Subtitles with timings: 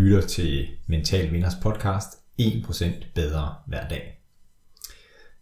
[0.00, 2.08] lytter til Mental Vinders podcast
[2.40, 4.20] 1% bedre hver dag.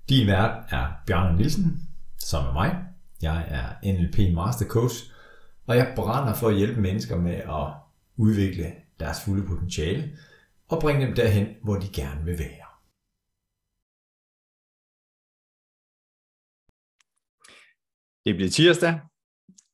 [0.09, 1.89] Din vært er Bjørn Nielsen,
[2.19, 2.71] som er mig.
[3.23, 4.95] Jeg er NLP Master Coach,
[5.67, 7.67] og jeg brænder for at hjælpe mennesker med at
[8.17, 10.19] udvikle deres fulde potentiale
[10.69, 12.69] og bringe dem derhen, hvor de gerne vil være.
[18.25, 19.01] Det bliver tirsdag.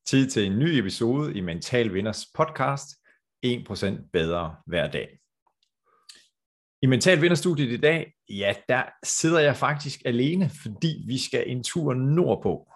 [0.06, 3.03] Tid til en ny episode i Mental Vinders podcast
[3.44, 5.18] 1% bedre hver dag.
[6.82, 11.64] I Mental Vinderstudiet i dag, ja, der sidder jeg faktisk alene, fordi vi skal en
[11.64, 12.72] tur nordpå.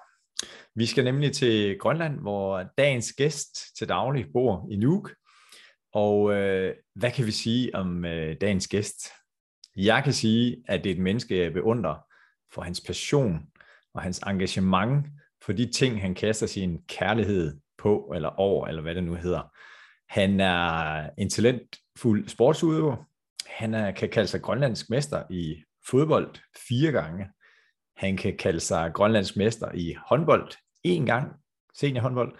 [0.75, 5.15] Vi skal nemlig til Grønland, hvor dagens gæst til daglig bor i Nuuk.
[5.93, 9.09] Og øh, hvad kan vi sige om øh, dagens gæst?
[9.77, 11.97] Jeg kan sige, at det er et menneske, jeg beundrer
[12.55, 13.41] for hans passion
[13.95, 15.07] og hans engagement
[15.43, 19.53] for de ting, han kaster sin kærlighed på eller over, eller hvad det nu hedder.
[20.09, 22.97] Han er en talentfuld sportsudøver.
[23.47, 26.35] Han er, kan kalde sig grønlandsk mester i fodbold
[26.69, 27.27] fire gange.
[27.97, 30.53] Han kan kalde sig grønlandsk mester i håndbold
[30.85, 31.33] en gang,
[31.75, 32.39] seniorhåndbold.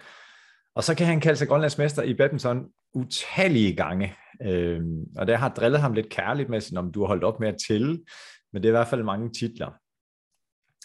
[0.75, 4.15] Og så kan han kalde sig grønlandsk mester i badminton utallige gange.
[4.41, 7.47] Øhm, og det har drillet ham lidt kærligt med, om du har holdt op med
[7.47, 7.99] at tælle,
[8.53, 9.71] men det er i hvert fald mange titler.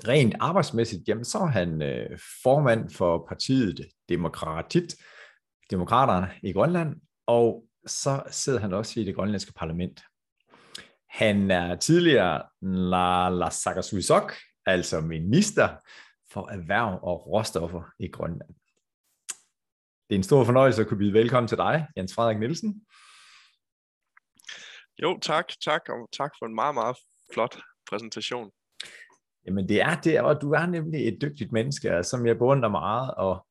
[0.08, 4.94] Rent arbejdsmæssigt, jamen så er han øh, formand for partiet Demokratit,
[5.70, 10.02] Demokraterne i Grønland, og så sidder han også i det grønlandske parlament.
[11.08, 14.32] Han er tidligere Naalakkersuisok,
[14.66, 15.68] altså minister
[16.32, 18.54] for erhverv og råstoffer i Grønland.
[20.08, 22.86] Det er en stor fornøjelse at kunne byde velkommen til dig, Jens Frederik Nielsen.
[25.02, 26.96] Jo, tak, tak, og tak for en meget, meget
[27.32, 27.58] flot
[27.90, 28.50] præsentation.
[29.46, 33.14] Jamen det er det, og du er nemlig et dygtigt menneske, som jeg beundrer meget,
[33.14, 33.46] og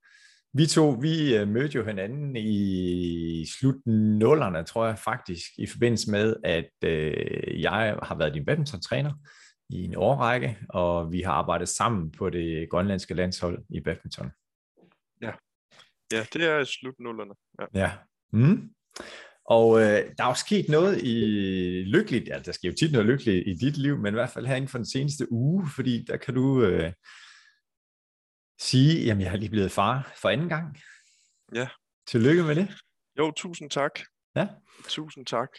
[0.54, 6.12] vi to, vi øh, mødte jo hinanden i slut nullerne, tror jeg faktisk, i forbindelse
[6.12, 9.14] med, at øh, jeg har været din badminton-træner
[9.70, 14.32] i en årrække, og vi har arbejdet sammen på det grønlandske landshold i badminton.
[15.22, 15.32] Ja,
[16.12, 17.34] ja det er slut nullerne.
[17.60, 17.66] Ja.
[17.74, 17.92] ja.
[18.34, 18.70] Mm.
[19.46, 19.86] Og øh,
[20.18, 21.14] der er jo sket noget i
[21.88, 24.46] lykkeligt, altså der sker jo tit noget lykkeligt i dit liv, men i hvert fald
[24.46, 26.92] her inden for den seneste uge, fordi der kan du øh,
[28.64, 30.78] sige, jamen jeg har lige blevet far for anden gang.
[31.56, 31.70] Ja.
[32.08, 32.68] Tillykke med det.
[33.18, 34.00] Jo, tusind tak.
[34.36, 34.48] Ja.
[34.88, 35.50] Tusind tak.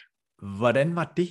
[0.57, 1.29] Hvordan var det?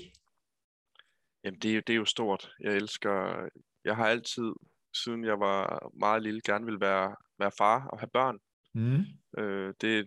[1.45, 2.51] Jamen det er, jo, det er jo stort.
[2.61, 3.49] Jeg elsker,
[3.85, 4.53] jeg har altid,
[4.95, 8.39] siden jeg var meget lille, gerne vil være, være far og have børn.
[8.75, 9.05] Mm.
[9.39, 10.05] Øh, det er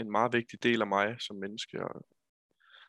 [0.00, 1.84] en meget vigtig del af mig som menneske.
[1.84, 2.06] Og,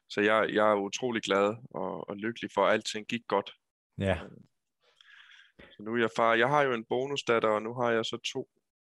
[0.09, 3.51] så jeg, jeg er utrolig glad og, og lykkelig for, at alting gik godt.
[3.97, 4.19] Ja.
[5.59, 6.33] Øh, så nu er jeg far.
[6.33, 8.49] Jeg har jo en bonusdatter, og nu har jeg så to,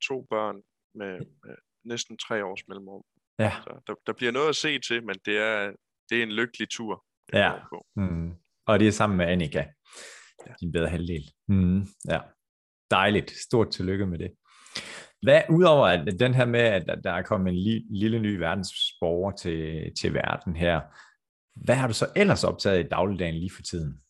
[0.09, 0.57] to børn
[0.95, 3.03] med, med næsten tre års mellemrum.
[3.39, 3.53] Ja.
[3.63, 5.73] Så der, der bliver noget at se til, men det er,
[6.11, 7.05] det er en lykkelig tur.
[7.33, 7.53] Ja.
[7.97, 8.35] Mm.
[8.67, 9.65] Og det er sammen med Annika,
[10.47, 10.53] ja.
[10.61, 11.31] din bedre halvdel.
[11.49, 11.87] Mm.
[12.09, 12.21] Ja.
[12.91, 13.31] Dejligt.
[13.31, 14.33] Stort tillykke med det.
[15.23, 19.31] Hvad, udover at den her med, at der er kommet en li, lille ny verdensborger
[19.31, 20.81] til, til verden her,
[21.65, 24.02] hvad har du så ellers optaget i dagligdagen lige for tiden?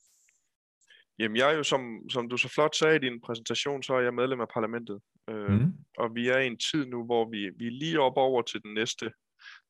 [1.22, 4.00] Jamen jeg er jo, som, som du så flot sagde i din præsentation, så er
[4.00, 5.00] jeg medlem af parlamentet.
[5.30, 5.72] Øh, mm.
[5.98, 8.62] Og vi er i en tid nu, hvor vi, vi er lige op over til
[8.62, 9.12] den næste,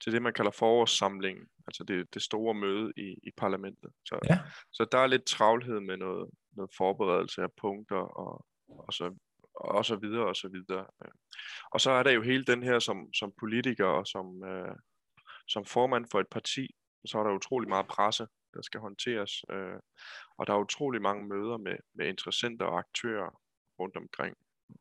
[0.02, 3.90] til det man kalder forårssamlingen, altså det, det store møde i, i parlamentet.
[4.04, 4.38] Så, ja.
[4.72, 9.14] så der er lidt travlhed med noget, noget forberedelse af punkter og, og, så,
[9.54, 10.86] og så videre og så videre.
[11.72, 14.76] Og så er der jo hele den her som, som politiker og som, øh,
[15.48, 16.74] som formand for et parti,
[17.06, 19.32] så er der utrolig meget presse, der skal håndteres.
[19.50, 19.78] Øh,
[20.38, 23.40] og der er utrolig mange møder med, med interessenter og aktører
[23.80, 24.36] rundt omkring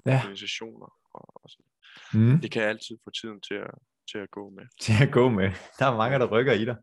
[0.05, 0.19] ja.
[0.19, 0.89] organisationer.
[1.13, 1.57] Og, og så.
[2.13, 2.39] Mm.
[2.41, 3.73] Det kan jeg altid få tiden til at,
[4.11, 4.65] til at gå med.
[4.81, 5.51] Til at gå med.
[5.79, 6.75] Der er mange, der rykker i dig.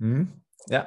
[0.00, 0.28] Mm.
[0.70, 0.82] Ja.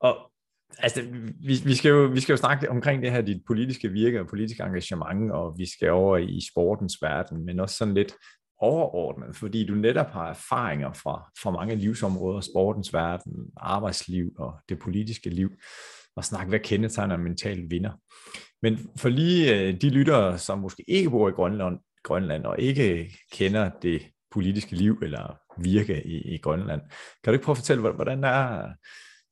[0.00, 0.32] Og
[0.78, 1.02] altså,
[1.48, 4.26] vi, vi, skal jo, vi skal jo snakke omkring det her, dit politiske virke og
[4.26, 8.14] politiske engagement, og vi skal over i sportens verden, men også sådan lidt
[8.62, 14.78] overordnet, fordi du netop har erfaringer fra, fra mange livsområder, sportens verden, arbejdsliv og det
[14.78, 15.50] politiske liv,
[16.16, 17.92] og snakke, hvad kendetegner en mental vinder.
[18.62, 23.18] Men for lige øh, de lyttere, som måske ikke bor i Grønland, Grønland og ikke
[23.32, 26.80] kender det politiske liv eller virke i, i Grønland,
[27.24, 28.68] kan du ikke prøve at fortælle, hvordan er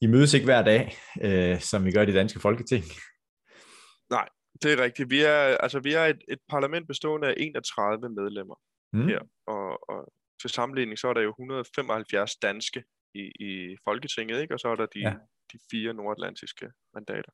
[0.01, 2.85] I mødes ikke hver dag, øh, som vi gør i det danske folketing?
[4.11, 4.29] Nej,
[4.63, 5.11] det er rigtigt.
[5.11, 8.55] Vi er, altså, vi er et, et parlament bestående af 31 medlemmer
[8.93, 9.09] mm.
[9.09, 9.21] her.
[9.47, 12.85] Og, og til sammenligning, så er der jo 175 danske
[13.15, 14.55] i, i Folketinget, ikke?
[14.55, 15.15] og så er der de, ja.
[15.53, 17.33] de fire nordatlantiske mandater.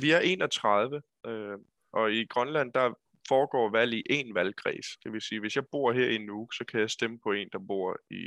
[0.00, 1.58] Vi er 31, øh,
[1.92, 2.94] og i Grønland, der
[3.28, 4.86] foregår valg i en valgkreds.
[5.04, 7.48] Det vil sige, hvis jeg bor her i Nuuk, så kan jeg stemme på en,
[7.52, 8.24] der bor i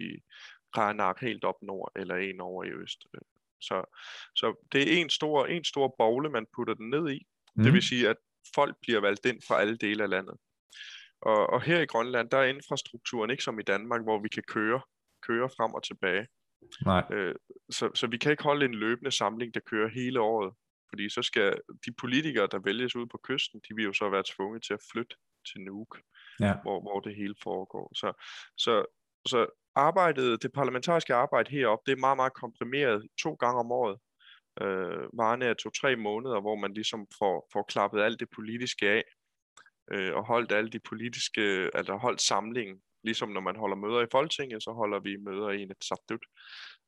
[0.78, 3.00] Ragnar helt op nord, eller en over i øst.
[3.62, 3.84] Så,
[4.36, 7.26] så det er en stor, en stor bogle, man putter den ned i.
[7.56, 7.64] Mm.
[7.64, 8.18] Det vil sige, at
[8.56, 10.38] folk bliver valgt ind fra alle dele af landet.
[11.26, 14.44] Og, og her i Grønland, der er infrastrukturen ikke som i Danmark, hvor vi kan
[14.44, 14.82] køre,
[15.28, 16.28] køre frem og tilbage.
[16.86, 17.04] Nej.
[17.12, 17.36] Øh,
[17.70, 20.54] så, så vi kan ikke holde en løbende samling, der kører hele året.
[20.90, 24.24] Fordi så skal de politikere, der vælges ud på kysten, de vil jo så være
[24.26, 25.16] tvunget til at flytte
[25.52, 26.02] til Nuuk,
[26.40, 26.54] ja.
[26.62, 27.92] hvor, hvor det hele foregår.
[27.96, 28.14] Så,
[28.58, 28.86] så,
[29.28, 33.98] så arbejdet, det parlamentariske arbejde heroppe, det er meget, meget komprimeret to gange om året.
[34.62, 39.04] Øh, varende af to-tre måneder, hvor man ligesom får, får klappet alt det politiske af,
[39.92, 41.42] øh, og holdt alle de politiske,
[41.74, 42.78] altså holdt samlingen.
[43.04, 46.26] Ligesom når man holder møder i Folketinget, så holder vi møder i en et sabdut.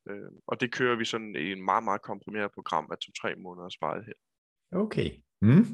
[0.09, 3.77] Øh, og det kører vi sådan i en meget, meget komprimeret program af to-tre måneders
[3.81, 4.15] varighed.
[4.71, 5.11] Okay.
[5.41, 5.65] Mm.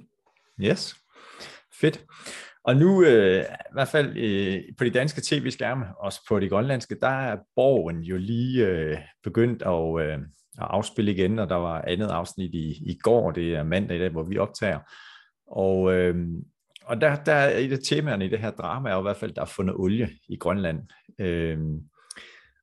[0.61, 0.95] Yes.
[1.81, 2.05] Fedt.
[2.63, 6.95] Og nu, øh, i hvert fald øh, på de danske tv-skærme, også på de grønlandske,
[7.01, 10.19] der er Borgen jo lige øh, begyndt at, øh,
[10.57, 13.99] at afspille igen, og der var andet afsnit i, i går, det er mandag i
[13.99, 14.79] dag, hvor vi optager.
[15.47, 16.15] Og, øh,
[16.81, 19.17] og der, der er et af temaerne i det her drama, er jo i hvert
[19.17, 20.79] fald, der er fundet olie i Grønland.
[21.19, 21.59] Øh,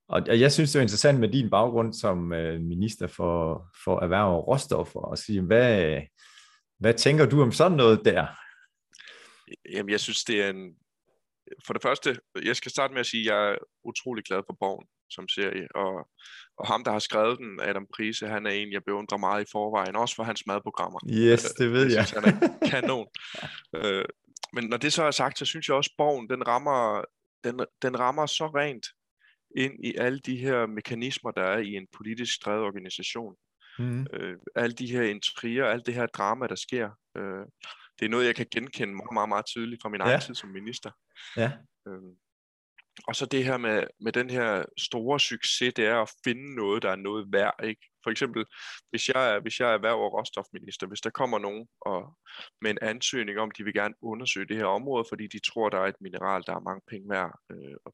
[0.08, 4.36] og jeg synes, det er interessant med din baggrund som øh, minister for, for erhverv
[4.36, 6.00] og råstoffer, at sige, hvad,
[6.78, 8.26] hvad tænker du om sådan noget der?
[9.72, 10.76] Jamen, jeg synes, det er en...
[11.66, 14.56] For det første, jeg skal starte med at sige, at jeg er utrolig glad for
[14.60, 16.08] Borgen som serie, og,
[16.58, 19.50] og ham, der har skrevet den, Adam Prise, han er en, jeg beundrer meget i
[19.52, 21.00] forvejen, også for hans madprogrammer.
[21.10, 21.96] Yes, det ved jeg.
[21.96, 22.06] jeg.
[22.06, 23.06] Synes, han er kanon.
[23.76, 24.04] øh,
[24.52, 27.04] men når det så er sagt, så synes jeg også, at Borgen, den rammer,
[27.44, 28.86] den, den rammer så rent
[29.56, 33.34] ind i alle de her mekanismer, der er i en politisk drevet organisation.
[33.78, 34.06] Mm.
[34.12, 36.90] Øh, alle de her intriger, alt det her drama, der sker.
[37.16, 37.46] Øh,
[37.98, 40.06] det er noget, jeg kan genkende meget, meget, meget tydeligt fra min ja.
[40.06, 40.90] egen tid som minister.
[41.36, 41.52] Ja.
[41.88, 42.02] Øh,
[43.06, 46.82] og så det her med, med den her store succes, det er at finde noget,
[46.82, 47.54] der er noget værd.
[47.64, 47.82] Ikke?
[48.04, 48.44] For eksempel,
[48.90, 52.16] hvis jeg, er, hvis jeg er erhverv- og råstofminister, hvis der kommer nogen og,
[52.62, 55.78] med en ansøgning om, de vil gerne undersøge det her område, fordi de tror, der
[55.78, 57.38] er et mineral, der er mange penge værd.
[57.50, 57.92] Øh,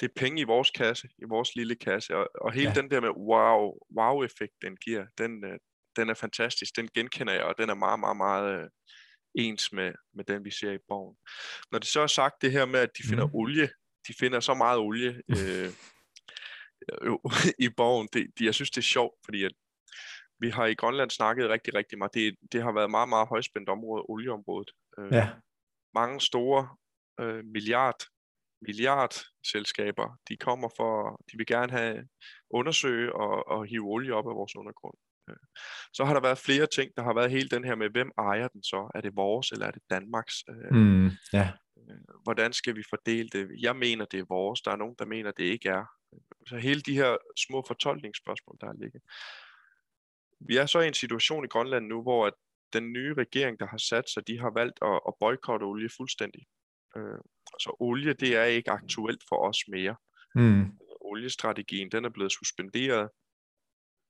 [0.00, 2.80] det er penge i vores kasse, i vores lille kasse, og, og hele ja.
[2.80, 5.58] den der med wow, wow-effekt, den giver, den, øh,
[5.96, 8.68] den er fantastisk, den genkender jeg, og den er meget, meget, meget øh,
[9.34, 11.16] ens med, med den, vi ser i borgen.
[11.72, 13.34] Når det så er sagt det her med, at de finder mm.
[13.34, 13.68] olie,
[14.08, 15.70] de finder så meget olie øh,
[17.66, 19.52] i borgen, det, de, jeg synes, det er sjovt, fordi at
[20.40, 22.14] vi har i Grønland snakket rigtig, rigtig meget.
[22.14, 24.70] Det, det har været meget, meget højspændt område, olieområdet.
[24.98, 25.28] Øh, ja.
[25.94, 26.68] Mange store
[27.20, 28.00] øh, milliard
[28.62, 32.08] milliardselskaber, de kommer for, de vil gerne have
[32.50, 34.94] undersøge og, og hive olie op af vores undergrund.
[35.30, 35.36] Øh,
[35.92, 36.90] så har der været flere ting.
[36.96, 38.90] Der har været hele den her med, hvem ejer den så?
[38.94, 40.34] Er det vores, eller er det Danmarks?
[40.50, 41.52] Øh, mm, ja.
[41.90, 43.50] Øh, hvordan skal vi fordele det?
[43.60, 44.60] Jeg mener, det er vores.
[44.60, 45.84] Der er nogen, der mener, det ikke er.
[46.48, 47.16] Så hele de her
[47.46, 49.00] små fortolkningsspørgsmål, der ligger.
[50.40, 52.34] Vi er så i en situation i Grønland nu, hvor at
[52.72, 56.46] den nye regering, der har sat sig, de har valgt at, at boykotte olie fuldstændig.
[57.58, 59.96] Så olie, det er ikke aktuelt for os mere.
[60.34, 60.78] Mm.
[61.00, 63.08] Oliestrategien, den er blevet suspenderet.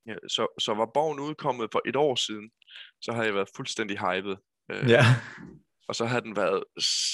[0.07, 2.51] Ja, så, så var bogen udkommet for et år siden,
[3.01, 4.37] så har jeg været fuldstændig hyped.
[4.71, 5.05] Øh, ja.
[5.89, 6.65] Og så har den været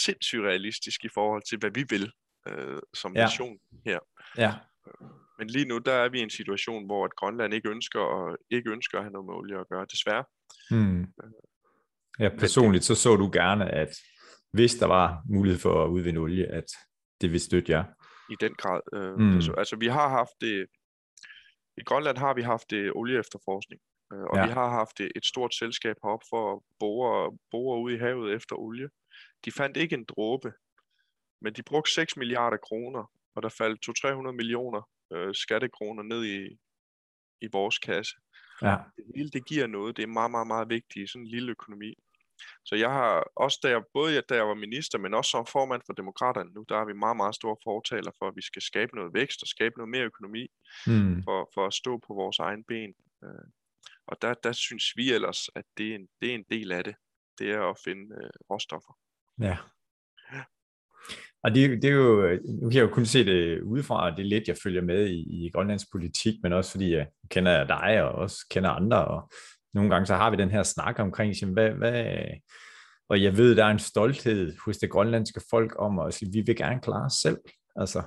[0.05, 2.13] sindssygt realistisk i forhold til, hvad vi vil
[2.49, 3.23] øh, som ja.
[3.23, 3.99] nation her.
[4.39, 4.55] Ja.
[5.39, 8.39] Men lige nu, der er vi i en situation, hvor at Grønland ikke ønsker, og
[8.51, 10.25] ikke ønsker at have noget med olie at gøre, desværre.
[10.71, 11.07] Mm.
[12.19, 13.89] Ja, personligt så så du gerne, at
[14.53, 16.65] hvis der var mulighed for at udvinde olie, at
[17.21, 17.85] det vil støtte jer.
[18.31, 18.81] I den grad.
[18.95, 19.35] Øh, mm.
[19.35, 20.67] altså, altså vi har haft det,
[21.77, 24.47] i Grønland har vi haft det olieefterforskning, øh, og ja.
[24.47, 28.35] vi har haft et, et stort selskab herop for at bore, bore ud i havet
[28.35, 28.89] efter olie.
[29.45, 30.53] De fandt ikke en dråbe,
[31.43, 36.59] men de brugte 6 milliarder kroner, og der faldt 200-300 millioner øh, skattekroner ned i,
[37.41, 38.17] i vores kasse.
[38.63, 38.77] Ja.
[38.97, 41.51] Det hele det giver noget, det er meget, meget, meget vigtigt i sådan en lille
[41.51, 41.95] økonomi.
[42.65, 45.83] Så jeg har også, da jeg, både da jeg var minister, men også som formand
[45.87, 48.97] for Demokraterne nu, der er vi meget, meget store fortaler for, at vi skal skabe
[48.97, 50.47] noget vækst og skabe noget mere økonomi
[50.87, 51.23] mm.
[51.25, 52.95] for, for at stå på vores egen ben.
[54.09, 56.85] Og der, der synes vi ellers, at det er, en, det er en del af
[56.85, 56.95] det.
[57.39, 58.93] Det er at finde øh, råstoffer.
[59.41, 59.57] Ja.
[61.43, 64.23] Og det, det er jo, nu kan jeg jo kun se det udefra, og det
[64.23, 67.67] er lidt, jeg følger med i, i Grønlands politik, men også fordi øh, jeg kender
[67.67, 69.31] dig og også kender andre, og
[69.75, 72.25] nogle gange så har vi den her snak omkring, hvad, hvad,
[73.09, 76.41] og jeg ved, der er en stolthed hos det grønlandske folk om at sige, vi
[76.47, 77.39] vil gerne klare os selv,
[77.77, 78.03] altså,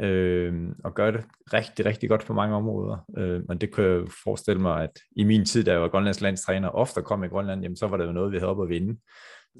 [0.00, 3.04] øh, og gøre det rigtig, rigtig godt på mange områder.
[3.18, 6.20] Øh, men det kan jeg forestille mig, at i min tid, da jeg var grønlandsk
[6.20, 8.68] landstræner, ofte kom i Grønland, jamen, så var det jo noget, vi havde op at
[8.68, 9.00] vinde.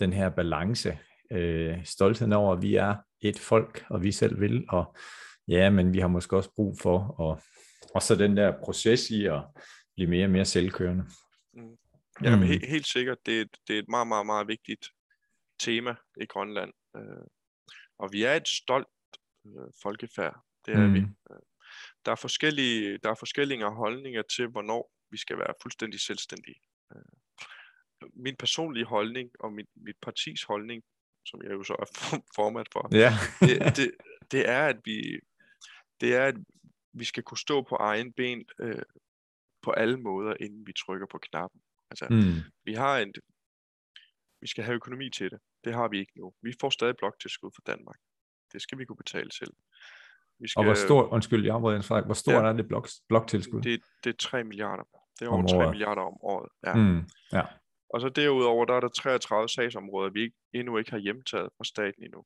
[0.01, 0.99] Den her balance,
[1.33, 4.97] øh, stoltheden over, at vi er et folk, og vi selv vil, og
[5.49, 7.45] Ja, men vi har måske også brug for at,
[7.95, 9.43] og så den der proces i at
[9.95, 11.05] blive mere og mere selvkørende.
[11.55, 11.77] Mm.
[12.23, 12.43] Ja, mm.
[12.43, 13.19] helt, helt sikkert.
[13.27, 14.89] Det er, et, det er et meget, meget, meget vigtigt
[15.59, 16.73] tema i Grønland.
[16.97, 17.27] Øh,
[17.99, 18.89] og vi er et stolt
[19.59, 20.45] øh, folkefærd.
[20.67, 20.95] Det er mm.
[20.95, 20.99] vi.
[20.99, 21.41] Øh,
[22.05, 26.61] der er forskellige, der er forskellige holdninger til, hvornår vi skal være fuldstændig selvstændige.
[26.95, 27.03] Øh,
[28.13, 30.83] min personlige holdning og mit, mit partis holdning,
[31.27, 31.87] som jeg jo så er
[32.37, 33.13] formand for, ja.
[33.41, 33.91] det, det,
[34.31, 35.21] det er, at vi,
[36.01, 36.37] det er, at
[36.93, 38.83] vi skal kunne stå på egen ben øh,
[39.63, 41.61] på alle måder, inden vi trykker på knappen.
[41.91, 42.53] Altså, mm.
[42.65, 43.15] vi har en,
[44.41, 45.41] vi skal have økonomi til det.
[45.65, 46.35] Det har vi ikke nu.
[46.43, 47.99] Vi får stadig bloktilskud fra Danmark.
[48.57, 49.53] Det skal vi kunne betale selv.
[50.39, 53.63] Vi skal, og hvor stor, undskyld, jeg afbryder hvor stor ja, er det blok, bloktilskud?
[53.63, 54.85] Det, det er 3 milliarder.
[55.19, 56.49] Det er over 3 milliarder om året.
[56.67, 56.75] Ja.
[56.75, 57.43] Mm, ja.
[57.91, 61.65] Og så derudover, der er der 33 sagsområder, vi ikke, endnu ikke har hjemtaget fra
[61.65, 62.25] staten endnu.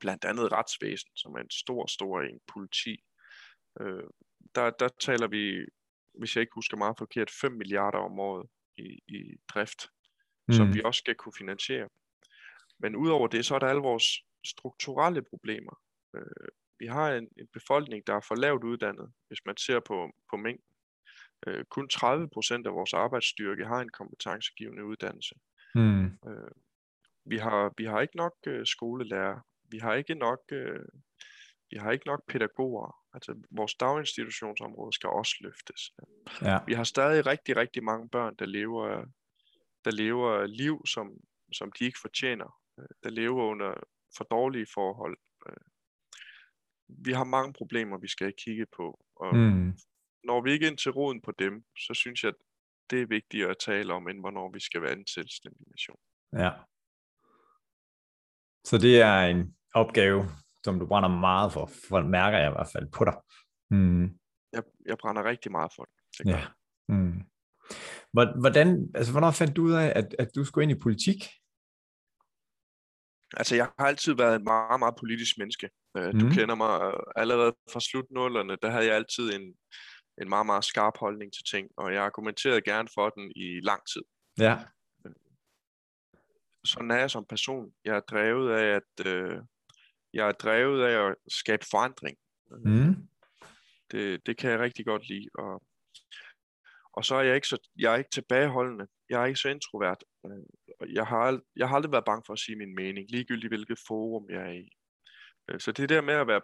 [0.00, 3.04] Blandt andet retsvæsen, som er en stor, stor en, politi.
[3.80, 4.08] Øh,
[4.54, 5.66] der, der taler vi,
[6.18, 9.86] hvis jeg ikke husker meget forkert, 5 milliarder om året i, i drift,
[10.48, 10.54] mm.
[10.54, 11.88] som vi også skal kunne finansiere.
[12.80, 14.04] Men udover det, så er der alle vores
[14.44, 15.80] strukturelle problemer.
[16.16, 20.10] Øh, vi har en, en befolkning, der er for lavt uddannet, hvis man ser på,
[20.30, 20.74] på mængden.
[21.46, 25.34] Øh, kun 30 procent af vores arbejdsstyrke har en kompetencegivende uddannelse.
[25.74, 26.04] Mm.
[26.04, 26.50] Øh,
[27.24, 29.40] vi, har, vi har ikke nok øh, skolelærer.
[29.70, 30.84] Vi har ikke nok, øh,
[31.70, 32.96] vi har ikke nok pædagoger.
[33.14, 35.92] Altså, vores daginstitutionsområde skal også løftes.
[36.42, 36.58] Ja.
[36.66, 39.04] Vi har stadig rigtig, rigtig mange børn, der lever,
[39.84, 41.20] der lever liv, som,
[41.52, 42.60] som de ikke fortjener.
[42.78, 43.74] Øh, der lever under
[44.16, 45.16] for dårlige forhold.
[45.48, 45.64] Øh,
[46.88, 49.04] vi har mange problemer, vi skal have kigget på.
[49.16, 49.78] Og mm.
[50.24, 52.34] når vi ikke ind til roden på dem, så synes jeg, at
[52.90, 55.98] det er vigtigere at tale om, end hvornår vi skal være en selvstændig nation.
[56.32, 56.50] Ja.
[58.64, 60.28] Så det er en opgave,
[60.64, 63.16] som du brænder meget for, for det mærker jeg i hvert fald på dig.
[63.70, 64.04] Mm.
[64.52, 65.94] Jeg, jeg brænder rigtig meget for det.
[66.18, 66.46] det ja.
[66.88, 67.22] Mm.
[68.12, 71.24] Hvordan, altså, hvornår fandt du ud af, at, at du skulle ind i politik?
[73.36, 75.70] Altså, jeg har altid været en meget, meget politisk menneske.
[75.94, 76.18] Mm.
[76.18, 79.54] Du kender mig allerede fra slutnullerne, der havde jeg altid en,
[80.22, 83.82] en meget, meget skarp holdning til ting, og jeg argumenterede gerne for den i lang
[83.92, 84.02] tid.
[84.38, 84.58] Ja.
[86.64, 87.72] Sådan er jeg som person.
[87.84, 89.42] Jeg er drevet af at øh,
[90.12, 92.16] jeg er drevet af at skabe forandring.
[92.64, 93.08] Mm.
[93.90, 95.28] Det, det kan jeg rigtig godt lide.
[95.34, 95.62] Og,
[96.92, 98.86] og så er jeg ikke så jeg er ikke tilbageholdende.
[99.08, 100.04] Jeg er ikke så introvert.
[100.88, 104.30] Jeg har, jeg har aldrig været bange for at sige min mening, ligegyldigt hvilket forum
[104.30, 104.68] jeg er i.
[105.48, 106.40] Øh, så det der med at være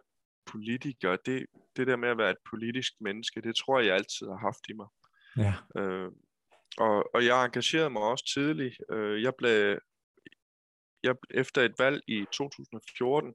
[0.46, 4.26] politiker, det, det der med at være et politisk menneske, det tror jeg, jeg altid
[4.26, 4.88] har haft i mig.
[5.36, 5.54] Ja.
[5.80, 6.10] Øh,
[6.78, 8.76] og, og jeg engagerede mig også tidligt.
[8.90, 9.78] Øh, jeg blev,
[11.02, 13.34] jeg, efter et valg i 2014,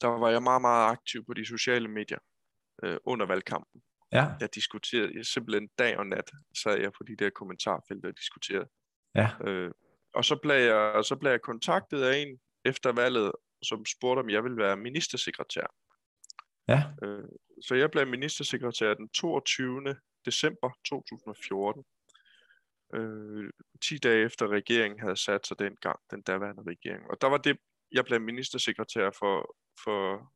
[0.00, 2.18] der var jeg meget, meget aktiv på de sociale medier
[2.82, 3.82] øh, under valgkampen.
[4.12, 4.26] Ja.
[4.40, 6.30] Jeg diskuterede jeg simpelthen dag og nat,
[6.62, 8.68] sad jeg på de der kommentarfelter og diskuterede.
[9.14, 9.30] Ja.
[9.44, 9.70] Øh,
[10.14, 14.30] og så blev, jeg, så blev jeg kontaktet af en efter valget, som spurgte, om
[14.30, 15.66] jeg ville være ministersekretær.
[16.68, 16.82] Ja.
[17.02, 17.28] Øh,
[17.62, 19.96] så jeg blev ministersekretær den 22.
[20.24, 21.84] december 2014.
[22.94, 23.50] Øh,
[23.82, 27.10] 10 dage efter regeringen havde sat sig dengang, den daværende regering.
[27.10, 27.58] Og der var det,
[27.92, 30.32] jeg blev ministersekretær for, for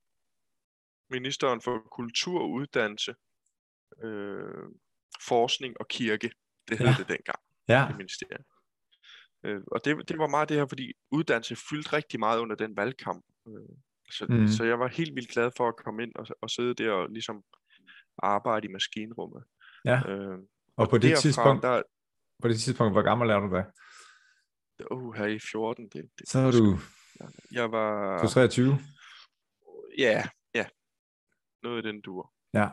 [1.10, 3.14] ministeren for kultur uddannelse,
[4.02, 4.64] øh,
[5.28, 6.30] forskning og kirke.
[6.68, 6.94] Det hed ja.
[6.98, 7.90] det dengang ja.
[7.90, 8.44] i ministeriet.
[9.44, 12.76] Øh, og det, det var meget det her, fordi uddannelse fyldte rigtig meget under den
[12.76, 13.24] valgkamp.
[13.48, 13.76] Øh,
[14.10, 14.48] så, mm.
[14.48, 17.08] så jeg var helt vildt glad for at komme ind og, og sidde der og
[17.10, 17.42] ligesom
[18.18, 19.44] arbejde i maskinrummet.
[19.84, 20.02] Ja.
[20.08, 20.38] Øh, og,
[20.76, 21.82] og på det derfra, tidspunkt, der,
[22.42, 23.64] på det tidspunkt, hvor gammel er du da?
[24.90, 25.88] Uh, her i 14.
[25.88, 26.78] Det, det, så er du...
[27.52, 28.22] Jeg var...
[28.22, 28.78] Du 23?
[29.98, 30.66] Ja, ja.
[31.62, 32.32] Noget i den dur.
[32.54, 32.68] Ja.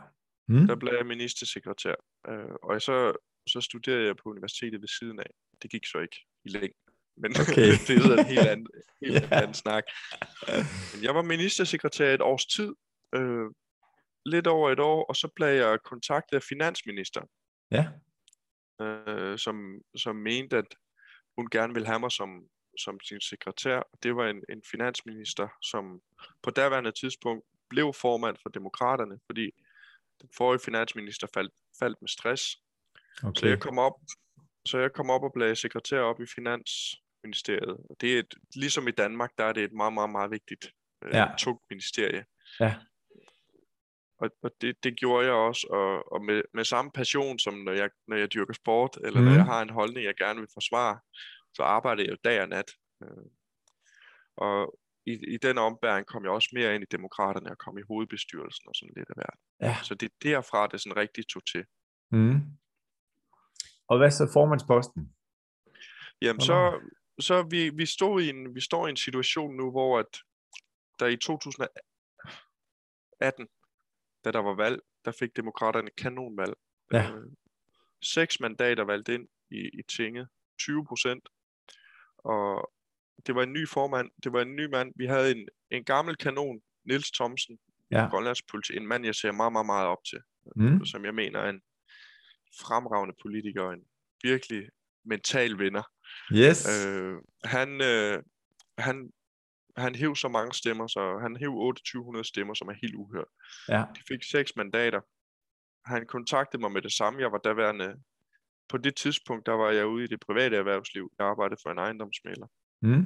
[0.48, 0.68] Mm.
[0.68, 1.96] Der blev jeg ministersekretær.
[2.28, 3.14] Øh, og så,
[3.48, 5.32] så studerede jeg på universitetet ved siden af.
[5.62, 6.94] Det gik så ikke i længden.
[7.18, 7.72] Men okay.
[7.88, 8.68] det er en helt anden,
[9.06, 9.42] helt yeah.
[9.42, 9.84] anden snak.
[10.94, 12.74] Men jeg var ministersekretær et års tid.
[13.16, 13.46] Øh,
[14.26, 17.28] lidt over et år, og så blev jeg kontaktet af finansministeren.
[17.72, 17.88] Ja.
[18.82, 20.76] Øh, som, som mente, at
[21.38, 22.30] hun gerne ville have mig som,
[22.80, 23.82] som sin sekretær.
[24.04, 26.02] Det var en, en finansminister, som
[26.44, 29.52] på daværende tidspunkt blev formand for demokraterne, fordi
[30.22, 32.44] den forrige finansminister faldt, faldt med stress.
[33.24, 33.40] Okay.
[33.40, 33.94] Så jeg kom op
[34.66, 37.78] så jeg kom op og blev sekretær op i Finansministeriet.
[38.02, 40.66] Det er et, ligesom i Danmark, der er det et meget, meget, meget vigtigt
[41.06, 41.28] øh, ja.
[41.38, 42.26] tungt ministerie.
[42.60, 42.76] Ja.
[44.18, 47.72] Og, og det, det gjorde jeg også, og, og med, med samme passion, som når
[47.72, 49.26] jeg, når jeg dyrker sport, eller mm.
[49.26, 51.00] når jeg har en holdning, jeg gerne vil forsvare,
[51.54, 52.72] så arbejder jeg jo dag og nat.
[53.04, 53.26] Øh,
[54.38, 57.82] og, i, i den ombæring kom jeg også mere ind i demokraterne og kom i
[57.88, 59.40] hovedbestyrelsen og sådan lidt af hvert.
[59.62, 59.76] Ja.
[59.84, 61.66] Så det er derfra, det sådan rigtig tog til.
[62.12, 62.40] Mm.
[63.92, 65.14] Og hvad så formandsposten?
[66.22, 66.80] Jamen så,
[67.20, 70.20] så vi, vi, stod i en, vi står i en situation nu, hvor at
[71.00, 73.48] der i 2018,
[74.26, 76.54] da der var valg, der fik demokraterne kanonvalg.
[76.94, 77.12] Ja.
[77.12, 77.32] Øh,
[78.02, 80.28] seks mandater valgt ind i, i tinget,
[80.60, 81.30] 20 procent.
[82.18, 82.72] Og
[83.28, 84.94] det var en ny formand, det var en ny mand.
[84.96, 87.60] Vi havde en, en gammel kanon, Nils Thomsen,
[87.92, 88.08] Ja.
[88.10, 90.20] Grønlands politi, en mand, jeg ser meget, meget, meget op til,
[90.56, 90.86] Mm.
[90.86, 91.62] som jeg mener er en
[92.60, 93.84] fremragende politiker, en
[94.24, 94.70] virkelig
[95.06, 95.84] mental vinder.
[96.34, 96.60] Yes.
[96.72, 98.24] Øh, han, øh,
[98.78, 99.12] han,
[99.78, 103.32] han hæv så mange stemmer, så han hæv 2800 stemmer, som er helt uhørt.
[103.70, 103.84] Ja.
[103.96, 105.02] De fik seks mandater.
[105.86, 107.22] Han kontaktede mig med det samme.
[107.22, 107.96] Jeg var daværende,
[108.70, 111.12] på det tidspunkt, der var jeg ude i det private erhvervsliv.
[111.18, 112.48] Jeg arbejdede for en ejendomsmaler.
[112.82, 113.06] Mm.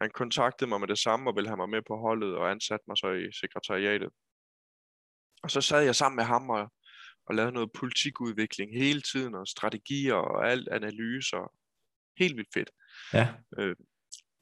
[0.00, 2.84] Han kontaktede mig med det samme og ville have mig med på holdet og ansatte
[2.88, 4.10] mig så i sekretariatet.
[5.42, 6.72] Og så sad jeg sammen med ham og,
[7.32, 11.52] og lavede noget politikudvikling hele tiden, og strategier og alt analyser.
[12.18, 12.70] Helt vildt fedt.
[13.12, 13.28] Ja.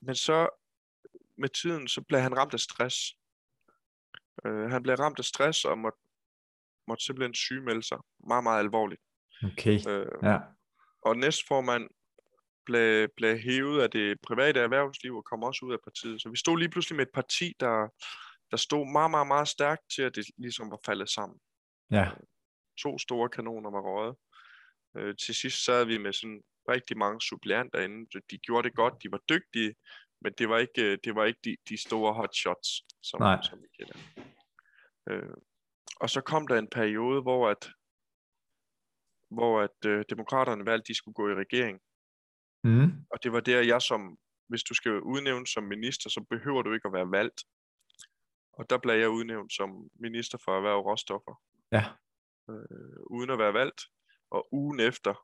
[0.02, 0.48] Men så
[1.38, 2.96] med tiden, så blev han ramt af stress.
[4.46, 5.98] Øh, han blev ramt af stress og måtte,
[6.88, 7.98] måtte simpelthen sygemelde sig.
[8.26, 9.00] Meget, meget alvorligt.
[9.44, 9.78] Okay.
[9.88, 10.38] Øh, Ja.
[11.02, 11.88] og næstformand
[12.66, 16.22] blev, blev hævet af det private erhvervsliv og kom også ud af partiet.
[16.22, 17.88] Så vi stod lige pludselig med et parti, der,
[18.50, 21.38] der stod meget, meget, meget stærkt til, at det ligesom var faldet sammen.
[21.90, 22.10] Ja.
[22.82, 24.16] To store kanoner var røget.
[24.96, 28.20] Øh, til sidst sad vi med sådan rigtig mange suppleanter inde.
[28.30, 29.74] De gjorde det godt, de var dygtige,
[30.20, 32.68] men det var ikke, øh, det var ikke de, de store hotshots,
[33.02, 33.42] som, Nej.
[33.42, 33.98] som vi kender.
[35.10, 35.34] Øh,
[36.00, 37.70] og så kom der en periode, hvor at,
[39.30, 41.80] hvor at øh, demokraterne valgte, at de skulle gå i regering.
[42.64, 42.90] Mm.
[43.10, 44.18] Og det var der, jeg som,
[44.48, 47.44] hvis du skal udnævnes som minister, så behøver du ikke at være valgt.
[48.52, 51.34] Og der blev jeg udnævnt som minister for erhverv og råstoffer,
[51.72, 51.84] Ja.
[52.50, 53.80] Øh, uden at være valgt.
[54.30, 55.14] Og ugen efter,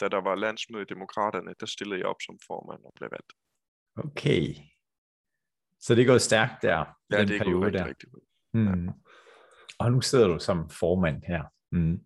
[0.00, 3.32] da der var landsmøde i Demokraterne, der stillede jeg op som formand og blev valgt.
[3.96, 4.54] Okay.
[5.80, 7.88] Så det er gået stærkt der, Ja, den det er periode gået rigtig, der.
[7.88, 8.24] rigtig godt.
[8.54, 8.88] Mm.
[9.78, 11.42] Og nu sidder du som formand her.
[11.72, 12.04] Mm.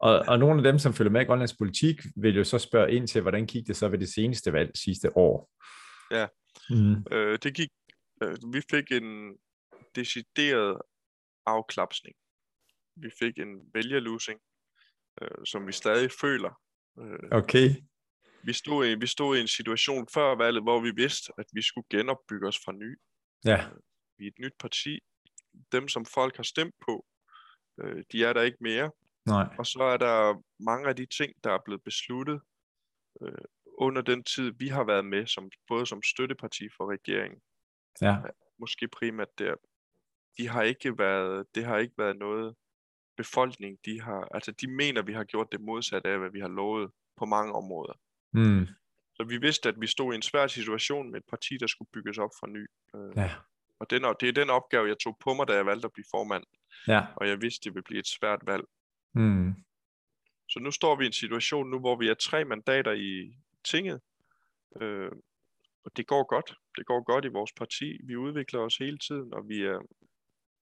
[0.00, 2.92] Og, og nogle af dem, som følger med i Grønlands politik, vil jo så spørge
[2.92, 5.50] ind til, hvordan gik det så ved det seneste valg sidste år?
[6.10, 6.26] Ja.
[6.70, 7.04] Mm.
[7.12, 7.70] Øh, det gik,
[8.22, 9.36] øh, vi fik en
[9.94, 10.80] decideret
[11.46, 12.16] afklapsning.
[12.96, 14.40] Vi fik en vælgerlosing,
[15.22, 16.60] øh, som vi stadig føler.
[17.00, 17.68] Øh, Okay.
[18.42, 21.62] vi, stod i, vi stod i en situation før valget, hvor vi vidste, at vi
[21.62, 22.98] skulle genopbygge os fra ny.
[23.44, 23.68] Ja.
[24.18, 25.00] Vi er et nyt parti.
[25.72, 27.06] Dem, som folk har stemt på,
[27.80, 28.90] øh, de er der ikke mere.
[29.26, 29.54] Nej.
[29.58, 32.40] Og så er der mange af de ting, der er blevet besluttet
[33.22, 33.44] øh,
[33.78, 37.40] under den tid, vi har været med, som, både som støtteparti for regeringen,
[38.02, 38.16] Ja.
[38.58, 39.54] måske primært der,
[40.38, 42.56] de har ikke været, det har ikke været noget
[43.16, 46.48] befolkning, de har, altså de mener, vi har gjort det modsatte af, hvad vi har
[46.48, 47.92] lovet på mange områder.
[48.32, 48.66] Mm.
[49.14, 51.88] Så vi vidste, at vi stod i en svær situation med et parti, der skulle
[51.92, 52.66] bygges op for ny.
[52.94, 53.30] Øh, Ja.
[53.78, 56.04] Og den, det er den opgave, jeg tog på mig, da jeg valgte at blive
[56.10, 56.44] formand.
[56.88, 57.06] Ja.
[57.16, 58.64] Og jeg vidste, det ville blive et svært valg.
[59.14, 59.54] Mm.
[60.48, 64.00] Så nu står vi i en situation nu, hvor vi er tre mandater i tinget.
[64.80, 65.10] Øh,
[65.84, 66.54] og det går godt.
[66.76, 68.00] Det går godt i vores parti.
[68.04, 69.78] Vi udvikler os hele tiden, og vi er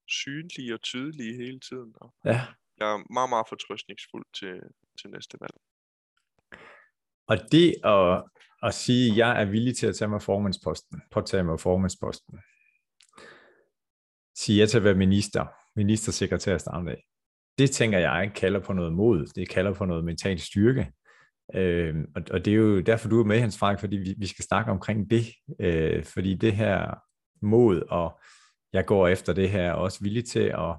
[0.07, 1.93] synlige og tydelige hele tiden.
[2.01, 2.41] Og Ja.
[2.77, 4.61] jeg er meget, meget fortrøstningsfuld til,
[5.01, 5.53] til næste valg.
[7.27, 8.23] Og det at,
[8.63, 12.39] at sige, at jeg er villig til at tage mig formandsposten, påtage mig formandsposten,
[14.37, 17.03] sige ja til at være minister, ministersekretær starte af,
[17.57, 20.91] det tænker jeg kalder på noget mod, det kalder på noget mental styrke.
[21.55, 24.27] Øh, og, og det er jo derfor, du er med, Hans Frank, fordi vi, vi
[24.27, 25.25] skal snakke omkring det,
[25.59, 26.95] øh, fordi det her
[27.41, 28.19] mod, og
[28.75, 30.75] jeg går efter det her, er også villig til at,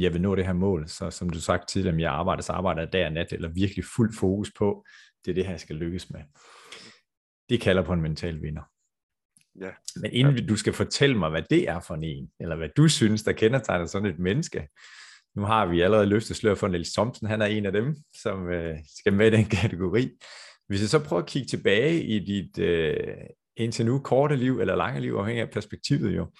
[0.00, 2.82] jeg vil nå det her mål, så som du sagt tidligere, jeg arbejder, så arbejder
[2.82, 4.84] jeg dag og nat, eller virkelig fuld fokus på,
[5.24, 6.20] det er det her, jeg skal lykkes med.
[7.48, 8.62] Det kalder på en mental vinder.
[9.60, 9.70] Ja.
[9.96, 13.22] Men inden du skal fortælle mig, hvad det er for en, eller hvad du synes,
[13.22, 14.68] der kendetegner sådan et menneske,
[15.36, 18.48] nu har vi allerede løftet slør for Niels Thomsen, han er en af dem, som
[18.48, 20.10] øh, skal med i den kategori.
[20.68, 23.16] Hvis jeg så prøver at kigge tilbage i dit øh,
[23.56, 26.30] indtil nu korte liv, eller lange liv, afhængig af perspektivet jo,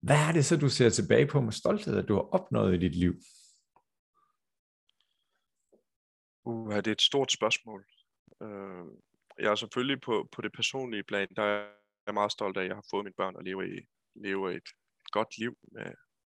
[0.00, 2.78] hvad er det så, du ser tilbage på med stolthed, at du har opnået i
[2.78, 3.14] dit liv?
[6.44, 7.86] Uh, det er et stort spørgsmål.
[8.40, 8.86] Uh,
[9.38, 11.66] jeg er selvfølgelig på, på det personlige plan, der er
[12.06, 14.68] jeg meget stolt af, at jeg har fået mine børn og lever i, lever et
[15.12, 15.92] godt liv med,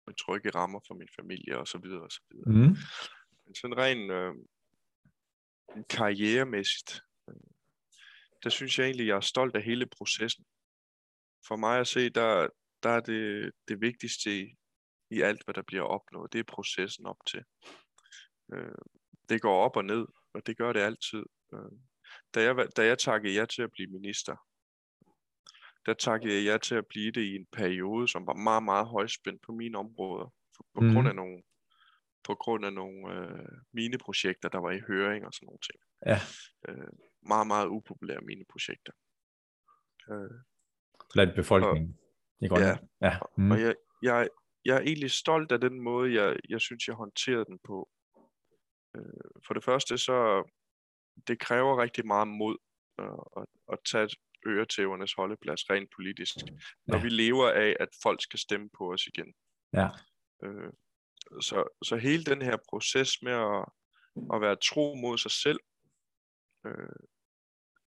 [0.07, 2.49] med trygge rammer for min familie og så videre og så videre.
[2.49, 2.75] Mm.
[3.45, 4.33] Men sådan rent øh,
[5.89, 7.35] karrieremæssigt, øh,
[8.43, 10.45] der synes jeg egentlig, jeg er stolt af hele processen.
[11.47, 12.47] For mig at se, der,
[12.83, 14.55] der er det, det vigtigste i,
[15.09, 17.43] i alt, hvad der bliver opnået, det er processen op til.
[18.53, 18.75] Øh,
[19.29, 21.23] det går op og ned, og det gør det altid.
[21.53, 21.71] Øh,
[22.33, 24.35] da, jeg, da jeg takkede jer til at blive minister,
[25.85, 28.87] der takkede jeg jer til at blive det i en periode, som var meget, meget
[28.87, 30.33] højspændt på mine områder,
[30.75, 30.93] på mm.
[30.93, 31.43] grund af nogle,
[32.23, 35.79] på grund af nogle øh, mine projekter, der var i høring og sådan nogle ting.
[36.05, 36.19] Ja.
[36.67, 38.93] Øh, meget, meget upopulære mine projekter.
[40.11, 40.39] Øh,
[41.13, 41.97] Blandt befolkningen
[42.41, 42.79] i Grønland.
[43.01, 43.17] Ja, ja.
[43.37, 43.51] Mm.
[43.51, 44.27] og jeg, jeg,
[44.65, 47.89] jeg er egentlig stolt af den måde, jeg, jeg synes, jeg håndterede den på.
[48.95, 50.49] Øh, for det første, så
[51.27, 52.57] det kræver rigtig meget mod
[52.97, 54.09] at, at, at tage
[54.47, 56.35] øretævernes holdeplads rent politisk,
[56.87, 57.03] når ja.
[57.03, 59.33] vi lever af, at folk skal stemme på os igen.
[59.73, 59.89] Ja.
[60.43, 60.71] Øh,
[61.41, 63.65] så, så hele den her proces med at,
[64.33, 65.59] at være tro mod sig selv,
[66.65, 66.95] øh,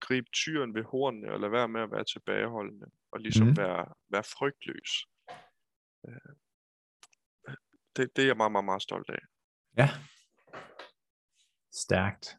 [0.00, 3.56] gribe tyren ved hornene og lade være med at være tilbageholdende, og ligesom mm.
[3.56, 4.90] være, være frygtløs.
[6.08, 6.34] Øh,
[7.96, 9.22] det, det er jeg meget, meget, meget stolt af.
[9.76, 9.88] Ja.
[11.72, 12.36] Stærkt.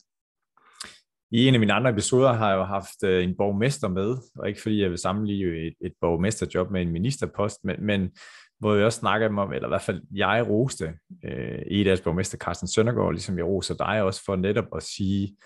[1.31, 4.47] I en af mine andre episoder har jeg jo haft øh, en borgmester med, og
[4.47, 8.17] ikke fordi jeg vil sammenligne et, et borgmesterjob med en ministerpost, men, men
[8.59, 10.85] hvor jeg også snakker om, eller i hvert fald jeg roste
[11.25, 15.37] øh, EDA's borgmester Carsten Søndergaard, ligesom jeg roser dig også for netop at sige,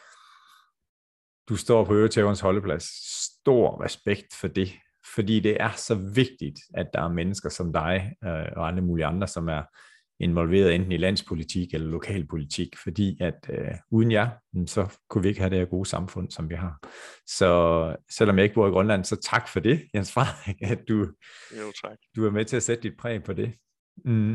[1.50, 2.86] du står på Øretæverens holdeplads.
[3.24, 4.70] Stor respekt for det,
[5.16, 9.06] fordi det er så vigtigt, at der er mennesker som dig øh, og alle mulige
[9.06, 9.64] andre, som er
[10.20, 14.30] involveret enten i landspolitik eller lokalpolitik, fordi at øh, uden jer,
[14.66, 16.80] så kunne vi ikke have det her gode samfund, som vi har.
[17.28, 21.00] Så selvom jeg ikke bor i Grønland, så tak for det, Jens Frederik, at du,
[21.58, 21.98] jo, tak.
[22.16, 23.54] du er med til at sætte dit præg på det.
[24.06, 24.34] Mm.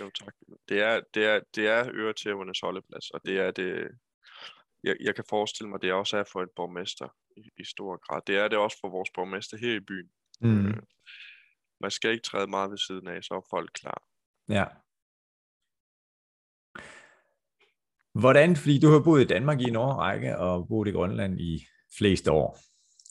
[0.00, 0.34] Jo, tak.
[0.68, 3.88] Det er, det er, det er øretævernes holdeplads, og det er det,
[4.82, 8.22] jeg, jeg kan forestille mig, det også er for et borgmester i, i stor grad.
[8.26, 10.10] Det er det også for vores borgmester her i byen.
[10.40, 10.66] Mm.
[10.66, 10.82] Øh,
[11.80, 14.02] man skal ikke træde meget ved siden af, så er folk klar.
[14.48, 14.64] Ja.
[18.20, 21.66] Hvordan, fordi du har boet i Danmark i en årrække og boet i Grønland i
[21.98, 22.58] flest år.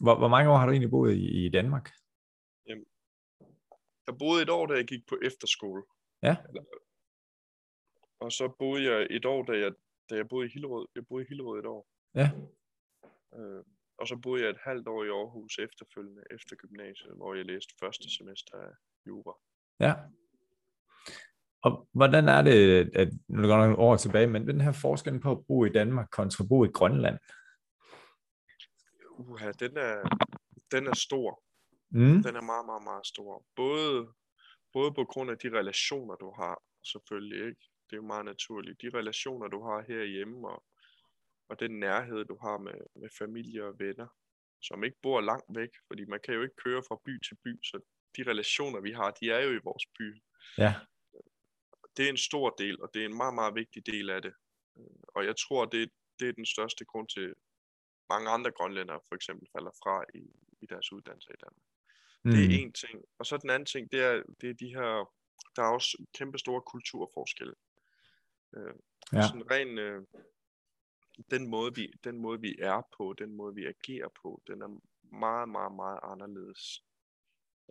[0.04, 1.92] Hvor, hvor mange år har du egentlig boet i, i Danmark?
[2.68, 2.86] Jamen,
[4.08, 5.84] jeg boede et år, da jeg gik på efterskole.
[6.24, 6.36] Ja.
[8.20, 9.72] Og så boede jeg et år, da jeg,
[10.10, 10.88] da jeg boede i Hillerød.
[10.96, 11.88] Jeg boede i Hillerød et år.
[12.16, 12.30] Ja.
[13.36, 13.64] Øh,
[13.98, 17.74] og så boede jeg et halvt år i Aarhus efterfølgende, efter gymnasiet, hvor jeg læste
[17.80, 18.72] første semester af
[19.08, 19.34] jura.
[19.80, 19.94] Ja.
[21.62, 24.72] Og hvordan er det, at nu er det godt nok år tilbage, men den her
[24.72, 27.20] forskel på at bo i Danmark kontra at bo i Grønland?
[29.10, 29.96] Uha, den er,
[30.72, 31.44] den er stor.
[31.90, 32.24] Mm.
[32.24, 33.46] Den er meget, meget, meget stor.
[33.56, 34.08] Både,
[34.74, 37.62] både på grund af de relationer, du har, selvfølgelig, ikke?
[37.90, 38.82] Det er jo meget naturligt.
[38.82, 40.64] De relationer, du har herhjemme, og,
[41.50, 44.08] og den nærhed, du har med, med familie og venner,
[44.62, 47.60] som ikke bor langt væk, fordi man kan jo ikke køre fra by til by,
[47.64, 47.80] så
[48.18, 50.22] de relationer, vi har, de er jo i vores by.
[50.58, 50.74] Ja
[51.98, 54.34] det er en stor del, og det er en meget, meget vigtig del af det.
[55.08, 57.34] Og jeg tror, det, det er den største grund til,
[58.10, 60.24] mange andre grønlændere for eksempel falder fra i,
[60.62, 61.68] i deres uddannelse i Danmark.
[62.24, 62.32] Mm.
[62.32, 63.06] Det er en ting.
[63.20, 64.90] Og så den anden ting, det er, det er de her,
[65.56, 67.54] der er også kæmpe store kulturforskelle.
[68.56, 68.74] Øh,
[69.14, 69.28] ja.
[69.28, 70.04] Sådan ren, øh,
[71.32, 74.80] den, måde, vi, den måde, vi er på, den måde, vi agerer på, den er
[75.16, 76.84] meget, meget, meget anderledes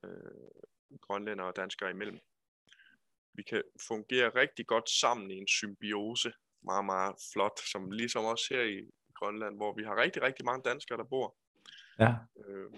[0.04, 2.20] øh, grønlænder og danskere imellem
[3.36, 6.32] vi kan fungere rigtig godt sammen i en symbiose.
[6.62, 10.62] Meget, meget flot, som ligesom også her i Grønland, hvor vi har rigtig, rigtig mange
[10.70, 11.36] danskere, der bor.
[11.98, 12.14] Ja.
[12.44, 12.70] Øh,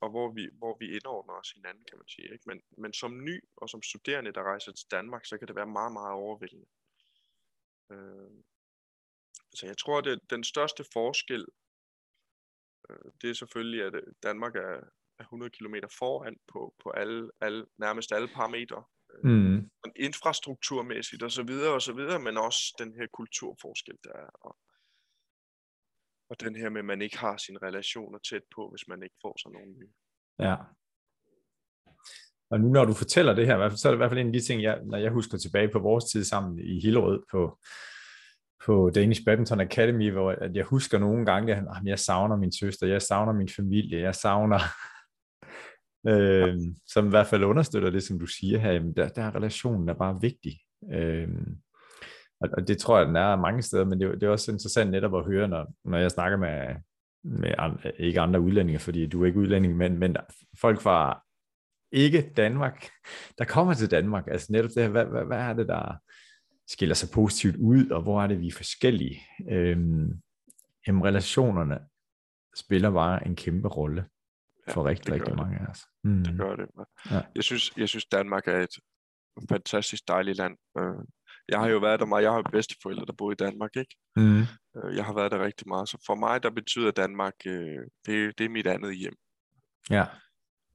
[0.00, 2.32] og hvor vi, hvor vi indordner os hinanden, kan man sige.
[2.32, 2.44] Ikke?
[2.46, 5.66] Men, men som ny og som studerende, der rejser til Danmark, så kan det være
[5.66, 6.66] meget, meget overvældende.
[7.90, 8.30] Øh,
[9.54, 11.46] så jeg tror, at den største forskel,
[12.90, 14.80] øh, det er selvfølgelig, at Danmark er,
[15.18, 18.84] er 100 km foran på, på alle, alle, nærmest alle parametre
[19.24, 19.70] mm.
[19.96, 24.30] infrastrukturmæssigt og så videre og så videre, men også den her kulturforskel, der er.
[24.40, 24.56] Og,
[26.30, 29.16] og den her med, at man ikke har sine relationer tæt på, hvis man ikke
[29.22, 29.92] får sådan nogle nye.
[30.38, 30.56] Ja.
[32.50, 34.32] Og nu når du fortæller det her, så er det i hvert fald en af
[34.32, 37.58] de ting, jeg, når jeg husker tilbage på vores tid sammen i Hillerød på,
[38.66, 42.86] på Danish Badminton Academy, hvor at jeg husker nogle gange, at jeg savner min søster,
[42.86, 44.60] jeg savner min familie, jeg savner
[46.10, 49.34] øh, som i hvert fald understøtter det, som du siger her, jamen der, der er
[49.34, 50.60] relationen der er bare vigtig.
[50.92, 51.28] Øh,
[52.40, 54.90] og, og det tror jeg, den er mange steder, men det, det er også interessant
[54.90, 56.74] netop at høre, når, når jeg snakker med,
[57.24, 60.16] med andre, ikke andre udlændinge, fordi du er ikke udlænding, men, men
[60.60, 61.22] folk fra
[61.92, 62.90] ikke Danmark,
[63.38, 65.96] der kommer til Danmark, altså netop det her, hvad, hvad, hvad er det, der
[66.68, 69.20] skiller sig positivt ud, og hvor er det, vi er forskellige?
[69.50, 70.20] Øhm,
[70.86, 71.78] jamen relationerne
[72.56, 74.06] spiller bare en kæmpe rolle.
[74.66, 75.36] ja, for rigtig, rigtig det.
[75.36, 75.80] mange af os.
[76.04, 76.24] Mm.
[76.24, 76.66] Det gør det.
[77.10, 77.20] Ja.
[77.34, 78.76] Jeg, synes, jeg synes, Danmark er et
[79.48, 80.56] fantastisk dejligt land.
[80.78, 81.04] Øh,
[81.48, 82.22] jeg har jo været der meget.
[82.22, 83.96] Jeg har jo bedsteforældre, der bor i Danmark, ikke?
[84.16, 84.42] Mm.
[84.94, 85.88] Jeg har været der rigtig meget.
[85.88, 87.34] Så for mig, der betyder Danmark,
[88.06, 89.14] det, det er mit andet hjem.
[89.90, 90.06] Ja.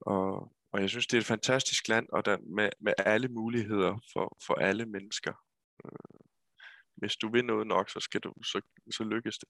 [0.02, 4.00] Og, og jeg synes, det er et fantastisk land, og der, med, med alle muligheder
[4.14, 5.34] for, for alle mennesker.
[6.96, 8.62] Hvis du vil noget nok, så skal du så,
[8.92, 9.50] så lykkes det.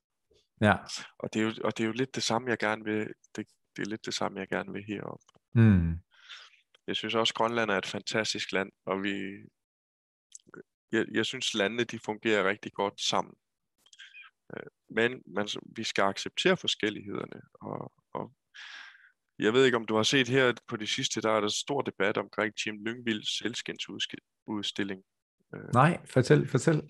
[0.62, 0.76] Ja.
[1.20, 3.14] Og det, er jo, og det er jo lidt det samme, jeg gerne vil.
[3.36, 5.26] Det, det er lidt det samme, jeg gerne vil heroppe.
[5.54, 6.00] Mm.
[6.88, 9.14] Jeg synes også, Grønland er et fantastisk land, og vi,
[10.92, 13.34] jeg, jeg synes, landene de fungerer rigtig godt sammen.
[14.90, 18.05] Men man, vi skal acceptere forskellighederne, og, og
[19.40, 21.82] jeg ved ikke, om du har set her på det sidste, der er der stor
[21.82, 25.04] debat omkring Jim Lyngvilds selvskindsudstilling.
[25.74, 26.82] Nej, fortæl, fortæl.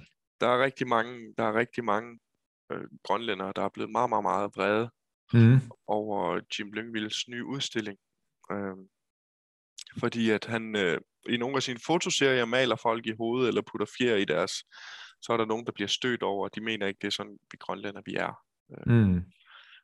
[0.41, 2.19] Der er rigtig mange, der er rigtig mange
[2.71, 4.89] øh, grønlændere, der er blevet meget, meget, meget vrede
[5.33, 5.61] mm.
[5.87, 7.97] over Jim Lyngvilds nye udstilling.
[8.51, 8.75] Øh,
[9.99, 13.87] fordi at han øh, i nogle af sine fotoserier maler folk i hovedet eller putter
[13.97, 14.51] fjer i deres,
[15.21, 17.37] så er der nogen, der bliver stødt over, og de mener ikke, det er sådan,
[17.51, 18.33] vi grønlænder vi er.
[18.87, 19.23] Mm.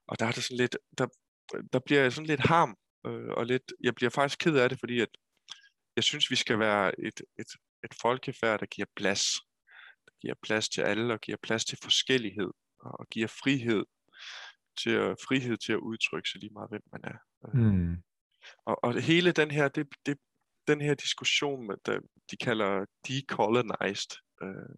[0.07, 1.07] Og der er det sådan lidt, der,
[1.73, 2.75] der bliver jeg sådan lidt harm,
[3.07, 5.09] øh, og lidt, jeg bliver faktisk ked af det, fordi at
[5.95, 7.51] jeg synes, vi skal være et, et,
[7.83, 9.23] et folkefærd, der giver plads.
[10.05, 13.85] Der giver plads til alle, og giver plads til forskellighed, og giver frihed
[14.77, 17.17] til at, frihed til at udtrykke sig lige meget, hvem man er.
[17.53, 18.03] Mm.
[18.65, 20.17] Og, og hele den her, det, det,
[20.67, 21.99] den her diskussion, der
[22.31, 24.11] de kalder decolonized,
[24.41, 24.75] øh,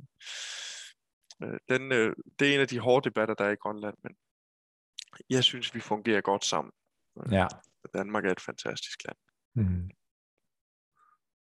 [1.44, 4.16] øh, den, øh, det er en af de hårde debatter, der er i Grønland, men
[5.30, 6.71] jeg synes, vi fungerer godt sammen.
[7.32, 7.47] Ja.
[7.93, 9.17] Danmark er et fantastisk land.
[9.56, 9.89] Mm.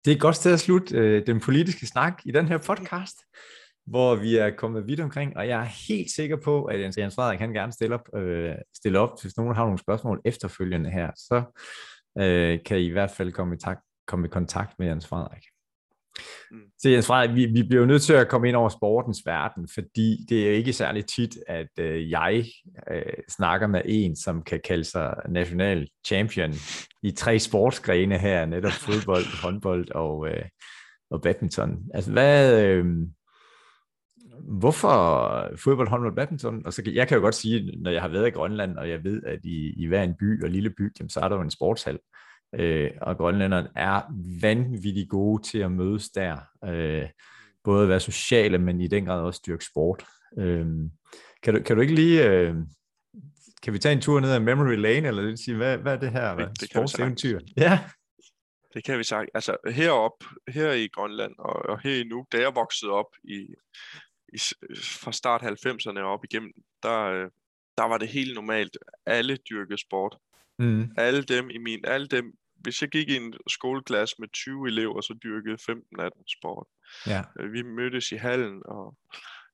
[0.05, 3.17] Det er et godt sted at slutte øh, den politiske snak i den her podcast,
[3.87, 7.39] hvor vi er kommet vidt omkring, og jeg er helt sikker på, at Jens Frederik
[7.39, 11.63] kan gerne stille op, øh, stille op, hvis nogen har nogle spørgsmål efterfølgende her, så
[12.19, 15.45] øh, kan I i hvert fald komme i, tak, komme i kontakt med Jens Frederik.
[16.51, 16.59] Mm.
[16.79, 19.69] Så Jens Frederik, vi, vi bliver jo nødt til at komme ind over sportens verden,
[19.75, 22.45] fordi det er ikke særlig tit, at øh, jeg
[22.91, 26.53] øh, snakker med en, som kan kalde sig national champion
[27.03, 30.45] i tre sportsgrene her, netop fodbold, håndbold og, øh,
[31.11, 31.79] og badminton.
[31.95, 32.65] Altså hvad...
[32.65, 32.87] Øh,
[34.49, 34.87] hvorfor
[35.57, 36.67] fodbold, håndbold, badminton?
[36.67, 39.05] Og så jeg kan jo godt sige, når jeg har været i Grønland, og jeg
[39.05, 41.43] ved, at i, i hver en by og lille by, jamen, så er der jo
[41.43, 41.99] en sportshal.
[42.59, 44.03] Øh, og grønlænderne er
[44.43, 46.37] vanvittigt gode til at mødes der.
[46.65, 47.09] Øh,
[47.65, 50.05] både at være sociale, men i den grad også styrke sport.
[50.39, 50.67] Øh,
[51.43, 52.29] kan, du, kan du ikke lige...
[52.29, 52.55] Øh,
[53.63, 55.99] kan vi tage en tur ned ad Memory Lane, eller det sige, hvad, hvad er
[55.99, 56.37] det her?
[56.37, 57.41] Det, det sportseventyr?
[57.57, 57.79] Ja.
[58.75, 59.31] Det kan vi sagt.
[59.35, 63.39] Altså herop, her i Grønland, og, og her i Nuuk, da jeg voksede op i,
[64.33, 64.39] i,
[64.77, 67.29] fra start 90'erne op igennem, der,
[67.79, 68.79] der var det helt normalt.
[69.07, 70.17] Alle dyrkede sport.
[70.59, 70.91] Mm.
[70.97, 72.33] Alle dem i min, alle dem,
[72.65, 76.67] hvis jeg gik i en skoleklasse med 20 elever, så dyrkede 15 af dem sport.
[77.07, 77.23] Ja.
[77.51, 78.97] Vi mødtes i hallen, og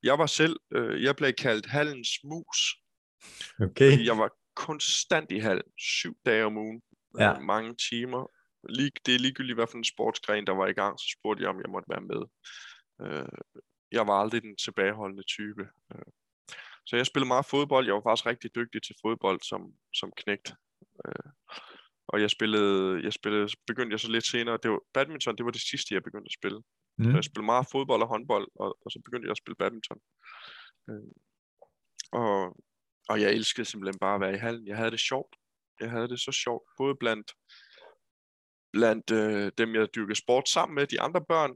[0.03, 0.59] jeg var selv,
[1.01, 2.77] jeg blev kaldt hallens mus.
[3.59, 4.05] Okay.
[4.05, 6.81] Jeg var konstant i hallen, syv dage om ugen,
[7.19, 7.39] ja.
[7.39, 8.31] mange timer.
[9.05, 11.61] Det er ligegyldigt, hvad for en sportsgren, der var i gang, så spurgte jeg, om
[11.61, 12.21] jeg måtte være med.
[13.91, 15.67] Jeg var aldrig den tilbageholdende type.
[16.85, 17.85] Så jeg spillede meget fodbold.
[17.85, 20.53] Jeg var faktisk rigtig dygtig til fodbold som, som knægt.
[22.13, 24.57] Og jeg spillede, jeg spillede, begyndte jeg så lidt senere.
[24.63, 26.61] Det var, badminton, det var det sidste, jeg begyndte at spille.
[26.97, 27.05] Mm.
[27.05, 29.99] Så jeg spillede meget fodbold og håndbold, og, og så begyndte jeg at spille badminton.
[32.11, 32.57] Og,
[33.09, 34.67] og jeg elskede simpelthen bare at være i hallen.
[34.67, 35.35] Jeg havde det sjovt.
[35.79, 37.31] Jeg havde det så sjovt, både blandt,
[38.73, 41.55] blandt øh, dem, jeg dyrkede sport sammen med, de andre børn,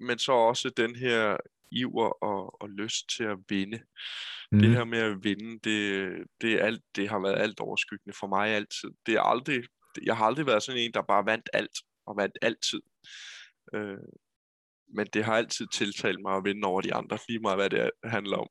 [0.00, 1.36] men så også den her
[1.70, 3.80] iver og, og lyst til at vinde.
[4.52, 4.58] Mm.
[4.58, 8.26] Det her med at vinde, det, det, er alt, det har været alt overskyggende for
[8.26, 8.90] mig altid.
[9.06, 9.64] Det er aldrig,
[10.06, 12.80] jeg har aldrig været sådan en, der bare vandt alt, og vandt altid.
[13.74, 13.98] Øh,
[14.94, 17.90] men det har altid tiltalt mig at vinde over de andre, lige meget hvad det
[18.04, 18.48] handler om.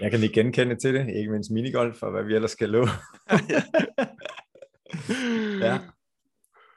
[0.00, 2.88] jeg kan lige genkende til det, ikke mindst minigolf, og hvad vi ellers skal love.
[5.66, 5.78] ja.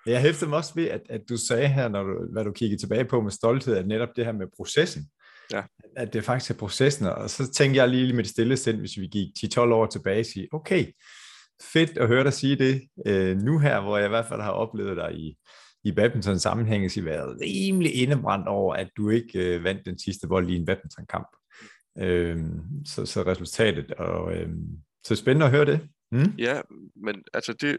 [0.05, 2.81] Jeg hæftede mig også ved, at, at du sagde her, når du, hvad du kiggede
[2.81, 5.09] tilbage på med stolthed, at netop det her med processen,
[5.51, 5.63] ja.
[5.95, 8.97] at det faktisk er processen, og så tænkte jeg lige med det stille sind, hvis
[8.97, 10.85] vi gik 10-12 år tilbage og sige, okay,
[11.61, 14.51] fedt at høre dig sige det øh, nu her, hvor jeg i hvert fald har
[14.51, 15.37] oplevet dig i,
[15.83, 20.27] i badminton sammenhæng, at været rimelig indebrændt over, at du ikke øh, vandt den sidste
[20.27, 21.27] bold i en badmintonkamp.
[21.99, 22.37] Øh,
[22.85, 24.49] så, så resultatet, og øh,
[25.03, 25.89] så spændende at høre det.
[26.11, 26.35] Mm?
[26.37, 26.61] Ja,
[26.95, 27.77] men altså det,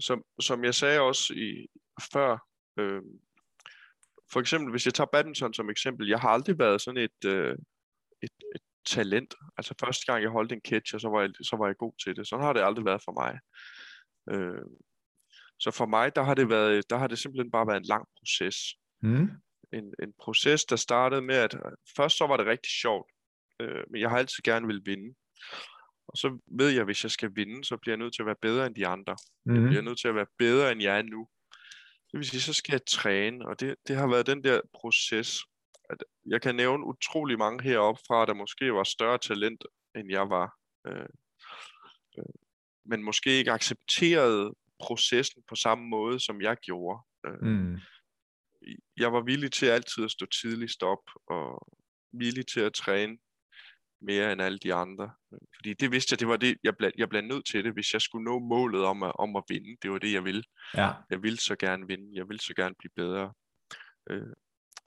[0.00, 1.66] som, som jeg sagde også i,
[2.12, 2.38] før,
[2.78, 3.02] øh,
[4.32, 7.56] for eksempel hvis jeg tager badminton som eksempel, jeg har aldrig været sådan et, øh,
[8.22, 9.34] et, et talent.
[9.58, 12.16] Altså første gang jeg holdt en catcher, så var jeg, så var jeg god til
[12.16, 12.28] det.
[12.28, 13.38] Sådan har det aldrig været for mig.
[14.32, 14.64] Øh,
[15.58, 18.06] så for mig, der har det været, der har det simpelthen bare været en lang
[18.18, 18.56] proces.
[19.02, 19.30] Mm.
[19.72, 21.56] En, en proces, der startede med, at
[21.96, 23.10] først så var det rigtig sjovt,
[23.60, 25.14] øh, men jeg har altid gerne vil vinde.
[26.08, 28.26] Og så ved jeg, at hvis jeg skal vinde, så bliver jeg nødt til at
[28.26, 29.16] være bedre end de andre.
[29.46, 29.54] Mm.
[29.54, 31.28] Jeg bliver nødt til at være bedre, end jeg er nu.
[32.12, 35.38] Det vil sige, så skal jeg træne, og det, det har været den der proces.
[35.90, 39.64] At jeg kan nævne utrolig mange heroppe fra, der måske var større talent,
[39.96, 40.54] end jeg var.
[40.86, 41.08] Øh,
[42.18, 42.34] øh,
[42.84, 47.02] men måske ikke accepterede processen på samme måde, som jeg gjorde.
[47.26, 47.78] Øh, mm.
[48.96, 51.68] Jeg var villig til altid at stå tidligst op, og
[52.12, 53.18] villig til at træne
[54.00, 55.10] mere end alle de andre.
[55.56, 57.92] Fordi det vidste jeg, det var det, jeg blev, jeg blev nødt til det, hvis
[57.92, 59.76] jeg skulle nå målet om at, om at vinde.
[59.82, 60.42] Det var det, jeg ville.
[60.74, 60.92] Ja.
[61.10, 62.10] Jeg ville så gerne vinde.
[62.14, 63.32] Jeg ville så gerne blive bedre.
[64.10, 64.32] Øh,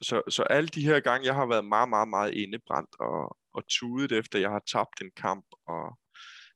[0.02, 3.64] så, så alle de her gange, jeg har været meget, meget, meget indebrændt og, og
[3.70, 6.00] tudet efter, jeg har tabt en kamp og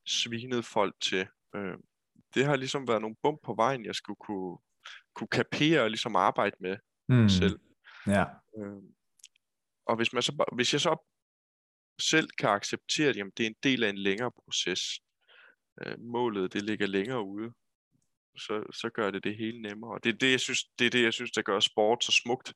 [0.08, 1.28] svinet folk til.
[1.56, 1.78] Øh,
[2.34, 4.58] det har ligesom været nogle bump på vejen, jeg skulle kunne,
[5.16, 6.78] kunne kapere og ligesom arbejde med
[7.10, 7.30] mm.
[7.30, 7.60] selv.
[8.08, 8.26] Ja.
[8.58, 8.84] Øh,
[9.88, 10.96] og hvis, man så, hvis jeg så
[12.02, 14.82] selv kan acceptere, at jamen, det er en del af en længere proces,
[15.82, 17.54] øh, målet det ligger længere ude,
[18.38, 19.92] så, så gør det det hele nemmere.
[19.92, 22.12] Og det er det, jeg synes, det er det, jeg synes, der gør sport så
[22.24, 22.54] smukt.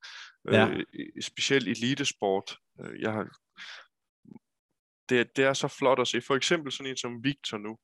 [0.51, 0.67] Ja.
[0.67, 0.85] Øh,
[1.21, 2.57] specielt elitesport.
[2.81, 3.27] Øh, jeg har,
[5.09, 6.21] det, det er så flot at se.
[6.21, 7.77] For eksempel sådan en som Victor nu.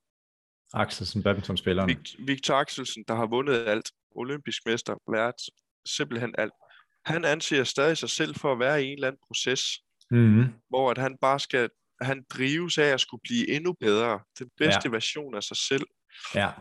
[0.74, 1.90] Axelsen, badmintonspilleren.
[1.90, 3.92] Victor, Victor Axelsen, der har vundet alt.
[4.12, 5.36] Olympisk mester, været
[5.86, 6.54] simpelthen alt.
[7.06, 9.62] Han anser stadig sig selv for at være i en eller anden proces,
[10.12, 10.54] mm-hmm.
[10.70, 11.70] hvor at han bare skal,
[12.02, 14.90] han drives af at skulle blive endnu bedre, den bedste ja.
[14.90, 15.86] version af sig selv.
[16.36, 16.52] Ja.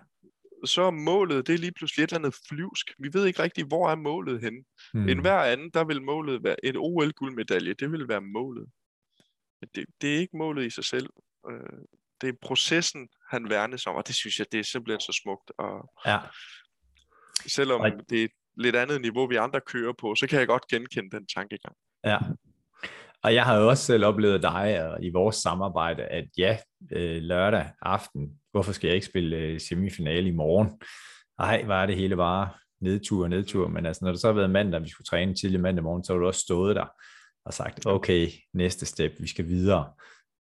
[0.64, 2.94] Så er målet, det er lige pludselig et eller andet flyvsk.
[2.98, 4.64] Vi ved ikke rigtig, hvor er målet henne.
[4.94, 5.08] Mm.
[5.08, 8.66] En hver anden, der vil målet være en OL-guldmedalje, det vil være målet.
[9.60, 11.08] Men det, det er ikke målet i sig selv.
[11.50, 11.78] Øh,
[12.20, 15.52] det er processen, han værnes om, og det synes jeg, det er simpelthen så smukt.
[15.58, 16.18] Og ja.
[17.46, 17.90] Selvom og...
[18.10, 21.10] det er et lidt andet niveau, vi andre kører på, så kan jeg godt genkende
[21.16, 21.76] den tankegang.
[22.04, 22.18] Ja,
[23.24, 26.58] og jeg har jo også selv oplevet dig og i vores samarbejde, at ja,
[26.92, 30.68] øh, lørdag aften, hvorfor skal jeg ikke spille øh, semifinale i morgen?
[31.38, 32.48] Ej, var det hele bare
[32.80, 35.60] nedtur og nedtur, men altså når det så har været mandag, vi skulle træne tidlig
[35.60, 36.86] mandag morgen, så har du også stået der
[37.44, 39.92] og sagt, okay, næste step, vi skal videre.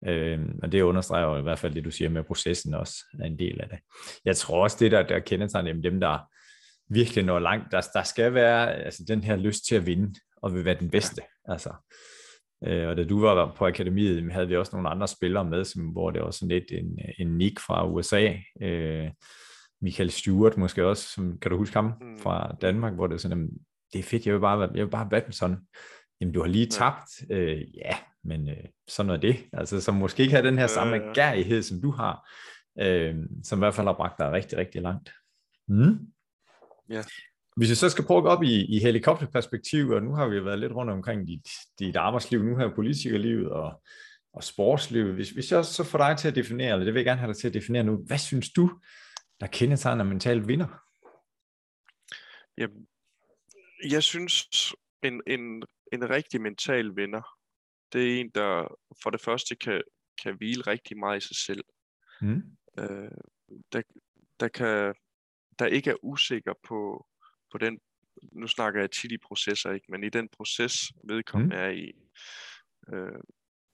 [0.07, 3.25] Øhm, og det understreger jo i hvert fald det, du siger med processen også er
[3.25, 3.79] en del af det.
[4.25, 6.19] Jeg tror også, det der, der kendetegner dem, der
[6.89, 10.53] virkelig når langt, der, der skal være altså, den her lyst til at vinde, og
[10.53, 11.21] vil være den bedste.
[11.45, 11.73] Altså,
[12.65, 15.83] Øh, og da du var på akademiet, havde vi også nogle andre spillere med, som,
[15.83, 19.09] hvor det var sådan lidt en, en Nick fra USA, øh,
[19.81, 22.17] Michael Stewart måske også, som, kan du huske ham mm.
[22.17, 23.49] fra Danmark, hvor det er sådan,
[23.93, 25.57] det er fedt, jeg vil bare, jeg vil bare badminton.
[26.21, 27.09] Jamen, du har lige tabt.
[27.29, 29.35] Øh, ja, men øh, sådan er det.
[29.53, 31.13] Altså, som måske ikke har den her samme ja, ja.
[31.13, 32.29] gærighed, som du har,
[32.79, 35.11] øh, som i hvert fald har bragt dig rigtig, rigtig langt.
[35.67, 35.99] Mm.
[36.89, 37.03] Ja.
[37.55, 40.45] Hvis vi så skal prøve at gå op i, i helikopterperspektiv, og nu har vi
[40.45, 41.47] været lidt rundt omkring dit,
[41.79, 43.83] dit arbejdsliv, nu her politikerlivet og,
[44.33, 45.13] og sportslivet.
[45.13, 47.33] Hvis, hvis jeg så får dig til at definere, eller det vil jeg gerne have
[47.33, 48.79] dig til at definere nu, hvad synes du,
[49.39, 50.67] der kendetegner mental vinder?
[52.57, 52.87] Jamen,
[53.89, 54.47] jeg synes,
[55.03, 55.63] en, en,
[55.93, 57.21] en rigtig mental vinder,
[57.93, 59.81] det er en, der for det første kan,
[60.23, 61.63] kan hvile rigtig meget i sig selv.
[62.21, 62.41] Mm.
[62.79, 63.11] Øh,
[63.71, 63.81] der,
[64.39, 64.93] der, kan,
[65.59, 67.07] der ikke er usikker på,
[67.53, 67.79] på den,
[68.31, 71.61] nu snakker jeg tit i processer, ikke, men i den proces, vedkommende mm.
[71.61, 71.91] er i.
[72.93, 73.19] Øh,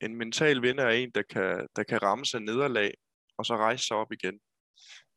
[0.01, 2.93] en mental vinder er en, der kan, der kan ramme sig nederlag,
[3.37, 4.39] og så rejse sig op igen.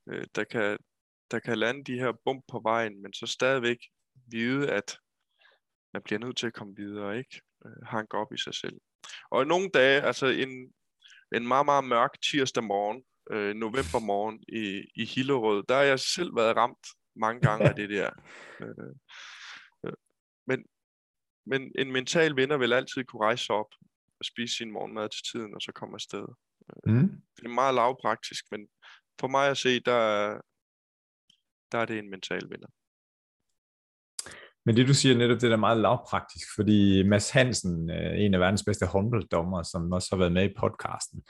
[0.09, 0.79] Øh, der, kan,
[1.31, 3.79] der kan lande de her bump på vejen, men så stadigvæk
[4.27, 4.99] vide, at
[5.93, 7.41] man bliver nødt til at komme videre, ikke?
[7.67, 8.81] Øh, hanke op i sig selv.
[9.31, 10.73] Og nogle dage, altså en,
[11.35, 16.01] en meget, meget mørk tirsdag morgen, øh, november morgen i, i Hillerød, der har jeg
[16.01, 18.11] selv været ramt mange gange af det der.
[18.61, 18.95] Øh,
[19.87, 19.93] øh,
[20.47, 20.65] men,
[21.47, 23.75] men en mental vinder vil altid kunne rejse sig op
[24.19, 26.27] og spise sin morgenmad til tiden, og så komme afsted.
[26.87, 27.09] Øh, mm.
[27.37, 28.69] Det er meget lavpraktisk, men
[29.21, 30.01] for mig at se, der,
[31.73, 32.69] der er det en mental vinder.
[34.65, 38.65] Men det du siger netop, det er meget lavpraktisk, fordi Mads Hansen, en af verdens
[38.65, 41.23] bedste håndbolddommer, som også har været med i podcasten,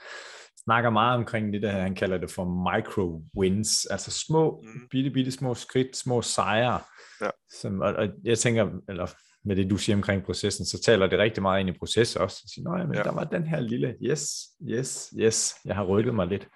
[0.63, 4.87] snakker meget omkring det der, han kalder det for micro wins, altså små, mm.
[4.91, 6.79] bitte, bitte små skridt, små sejre.
[7.21, 7.29] Ja.
[7.61, 9.07] Som, og, og jeg tænker, eller
[9.45, 12.37] med det du siger omkring processen, så taler det rigtig meget ind i processen også.
[12.37, 13.03] Så siger, ja, men ja.
[13.03, 14.31] der var den her lille, yes,
[14.69, 16.49] yes, yes, jeg har rykket mig lidt.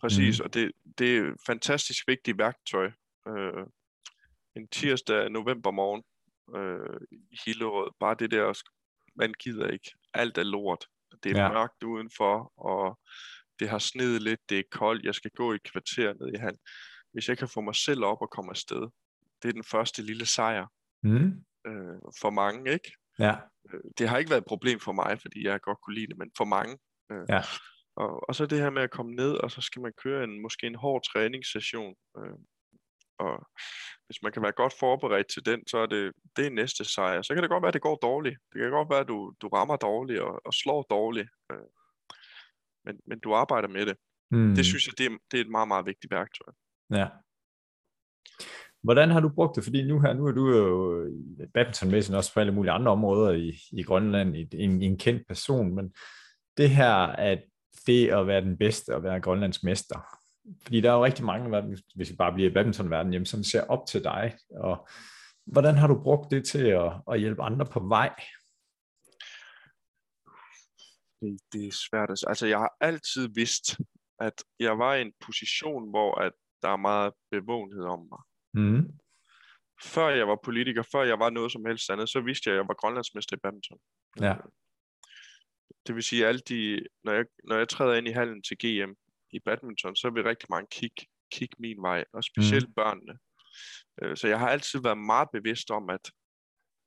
[0.00, 0.44] Præcis, mm.
[0.44, 2.90] og det, det er et fantastisk vigtigt værktøj.
[3.28, 3.66] Øh,
[4.56, 6.02] en tirsdag november morgen
[6.56, 7.00] øh,
[7.32, 8.62] i Hillerød, bare det der,
[9.16, 10.86] man gider ikke, alt er lort.
[11.22, 11.52] Det er ja.
[11.52, 12.98] mørkt udenfor, og
[13.58, 16.56] det har snedet lidt, det er koldt, jeg skal gå i kvarter ned i hal.
[17.12, 18.82] hvis jeg kan få mig selv op og komme afsted,
[19.42, 20.66] det er den første lille sejr
[21.02, 21.44] Mm.
[21.66, 22.92] øh, for mange, ikke?
[23.18, 23.34] Ja.
[23.72, 26.18] Øh, Det har ikke været et problem for mig, fordi jeg godt kunne lide det,
[26.18, 26.78] men for mange.
[27.12, 27.42] Øh, Ja.
[27.96, 30.42] og, og så det her med at komme ned, og så skal man køre en
[30.42, 31.94] måske en hård træningssession.
[32.18, 32.36] Øh,
[33.18, 33.48] og
[34.06, 37.22] hvis man kan være godt forberedt til den, så er det, det er næste sejr.
[37.22, 38.36] Så kan det godt være, at det går dårligt.
[38.52, 41.28] Det kan godt være, at du, du rammer dårligt og, og slår dårligt.
[41.52, 41.68] Øh,
[42.84, 43.96] men, men du arbejder med det.
[44.30, 44.54] Mm.
[44.54, 46.52] Det synes jeg, det er, det er et meget, meget vigtigt værktøj.
[46.90, 47.08] Ja.
[48.82, 49.64] Hvordan har du brugt det?
[49.64, 50.68] Fordi nu her, nu er du jo
[51.54, 55.74] badmintonmæssigt også på alle mulige andre områder i, i Grønland, i, en, en kendt person,
[55.74, 55.94] men
[56.56, 57.42] det her, at
[57.86, 59.98] det at være den bedste og være Grønlands mester,
[60.62, 63.64] fordi der er jo rigtig mange, hvis vi bare bliver i badmintonverdenen, jamen, som ser
[63.64, 64.88] op til dig, og
[65.46, 68.14] hvordan har du brugt det til at, at hjælpe andre på vej?
[71.20, 72.10] Det, det er svært.
[72.10, 73.80] at Altså, jeg har altid vidst,
[74.20, 76.32] at jeg var i en position, hvor at
[76.62, 78.22] der er meget bevågenhed om mig.
[78.54, 78.98] Mm.
[79.82, 82.58] Før jeg var politiker, før jeg var noget som helst andet, så vidste jeg, at
[82.58, 83.78] jeg var grønlandsmester i badminton.
[84.20, 84.34] Ja.
[85.86, 88.92] Det vil sige, alt de, når, jeg, når jeg træder ind i hallen til GM
[89.32, 92.74] i badminton, så vil rigtig mange kigge kig min vej, og specielt mm.
[92.74, 93.18] børnene.
[94.02, 96.10] Øh, Så jeg har altid været meget bevidst om, at,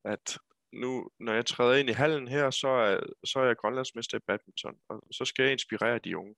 [0.06, 0.38] at
[0.74, 4.22] nu, når jeg træder ind i hallen her, så er, så er jeg grønlandsmester i
[4.28, 6.36] badminton, og så skal jeg inspirere de unge.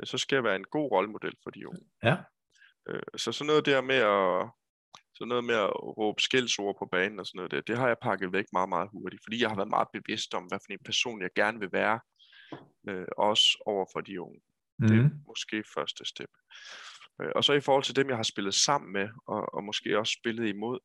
[0.00, 1.86] Øh, Så skal jeg være en god rollemodel for de unge.
[2.02, 2.16] Ja.
[2.88, 4.50] Øh, Så sådan noget der med at,
[5.14, 7.96] sådan noget med at råbe skældsord på banen og sådan noget der, det har jeg
[8.02, 10.84] pakket væk meget, meget hurtigt, fordi jeg har været meget bevidst om, hvad for en
[10.84, 12.00] person jeg gerne vil være,
[12.88, 14.40] øh, også over for de unge.
[14.78, 14.88] Mm.
[14.88, 16.30] Det er måske første step.
[17.22, 19.98] Øh, Og så i forhold til dem, jeg har spillet sammen med, og, og måske
[19.98, 20.78] også spillet imod,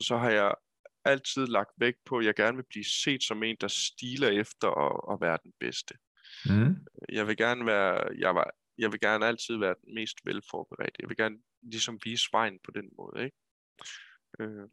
[0.00, 0.54] så har jeg
[1.04, 4.68] altid lagt vægt på, at jeg gerne vil blive set som en, der stiler efter
[4.68, 5.94] at, at være den bedste.
[6.46, 6.76] Mm.
[7.12, 10.96] Jeg vil gerne være, jeg var, jeg vil gerne altid være den mest velforberedt.
[11.00, 13.36] Jeg vil gerne ligesom vise vejen på den måde, ikke?
[14.40, 14.68] Øh,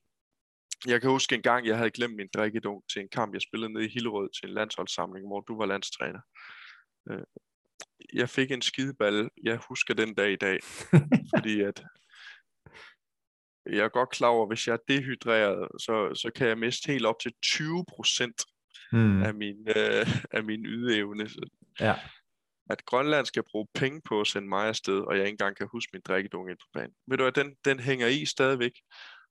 [0.85, 3.73] Jeg kan huske en gang, jeg havde glemt min drikkedunk til en kamp, jeg spillede
[3.73, 6.21] nede i Hillerød til en landsholdssamling, hvor du var landstræner.
[7.09, 7.23] Øh,
[8.13, 10.59] Jeg fik en skideball, jeg husker den dag i dag,
[11.35, 11.83] fordi at
[13.65, 16.91] jeg er godt klar over, at hvis jeg er dehydreret, så, så kan jeg miste
[16.91, 18.41] helt op til 20 procent
[18.91, 19.23] Mm.
[19.23, 21.29] af min, øh, af min ydeevne.
[21.79, 21.95] Ja.
[22.69, 25.67] At Grønland skal bruge penge på at sende mig afsted, og jeg ikke engang kan
[25.71, 26.93] huske min drikkedunk ind på banen.
[27.07, 28.71] Ved du hvad, den, den hænger i stadigvæk,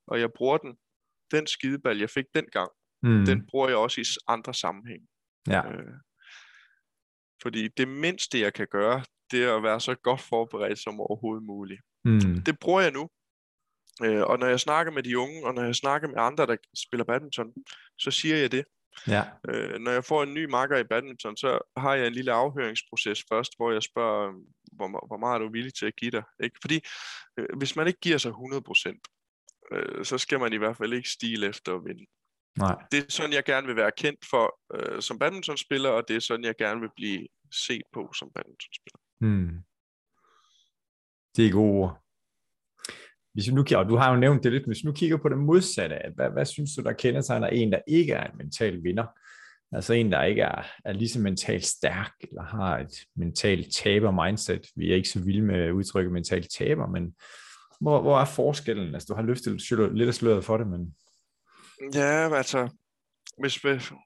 [0.07, 0.77] og jeg bruger den,
[1.31, 2.71] den skideball, jeg fik dengang,
[3.03, 3.25] Mm.
[3.27, 5.03] den bruger jeg også i andre sammenhæng.
[5.49, 5.71] Ja.
[5.73, 5.93] Øh,
[7.43, 11.45] fordi det mindste, jeg kan gøre, det er at være så godt forberedt som overhovedet
[11.45, 11.81] muligt.
[12.05, 12.43] Mm.
[12.47, 13.09] Det bruger jeg nu.
[14.03, 16.57] Øh, og når jeg snakker med de unge, og når jeg snakker med andre, der
[16.77, 17.53] spiller badminton,
[17.99, 18.65] så siger jeg det.
[19.07, 19.25] Ja.
[19.49, 23.25] Øh, når jeg får en ny makker i badminton, så har jeg en lille afhøringsproces
[23.33, 24.33] først, hvor jeg spørger,
[24.73, 26.23] hvor, hvor meget er du villig til at give dig?
[26.43, 26.59] Ikke?
[26.61, 26.81] Fordi
[27.39, 31.09] øh, hvis man ikke giver sig 100%, øh, så skal man i hvert fald ikke
[31.09, 32.07] stile efter at vinde.
[32.57, 32.77] Nej.
[32.93, 36.21] Det er sådan, jeg gerne vil være kendt for øh, som badmintonspiller, og det er
[36.21, 39.01] sådan, jeg gerne vil blive set på som badmintonspiller.
[39.21, 39.65] Mm.
[41.37, 42.03] Det er gode ord.
[43.33, 45.29] Hvis vi nu, og du har jo nævnt det lidt, hvis vi nu kigger på
[45.29, 48.85] det modsatte, at hvad, hvad synes du, der kendetegner en, der ikke er en mental
[48.85, 49.07] vinder?
[49.73, 54.67] Altså en, der ikke er, er lige så mentalt stærk, eller har et mentalt taber-mindset.
[54.77, 57.15] Vi er ikke så vilde med udtrykket mentalt taber, men
[57.81, 58.95] hvor, hvor er forskellen?
[58.95, 59.53] Altså du har løftet
[59.97, 60.95] lidt af sløret for det, men
[61.95, 62.77] Ja, altså,
[63.39, 63.97] hvis, vi-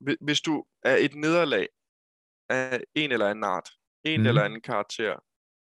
[0.00, 1.68] Hvis- hvis du er et nederlag
[2.48, 3.70] af en eller anden art,
[4.04, 4.26] en Mhm.
[4.28, 5.18] eller anden karakter,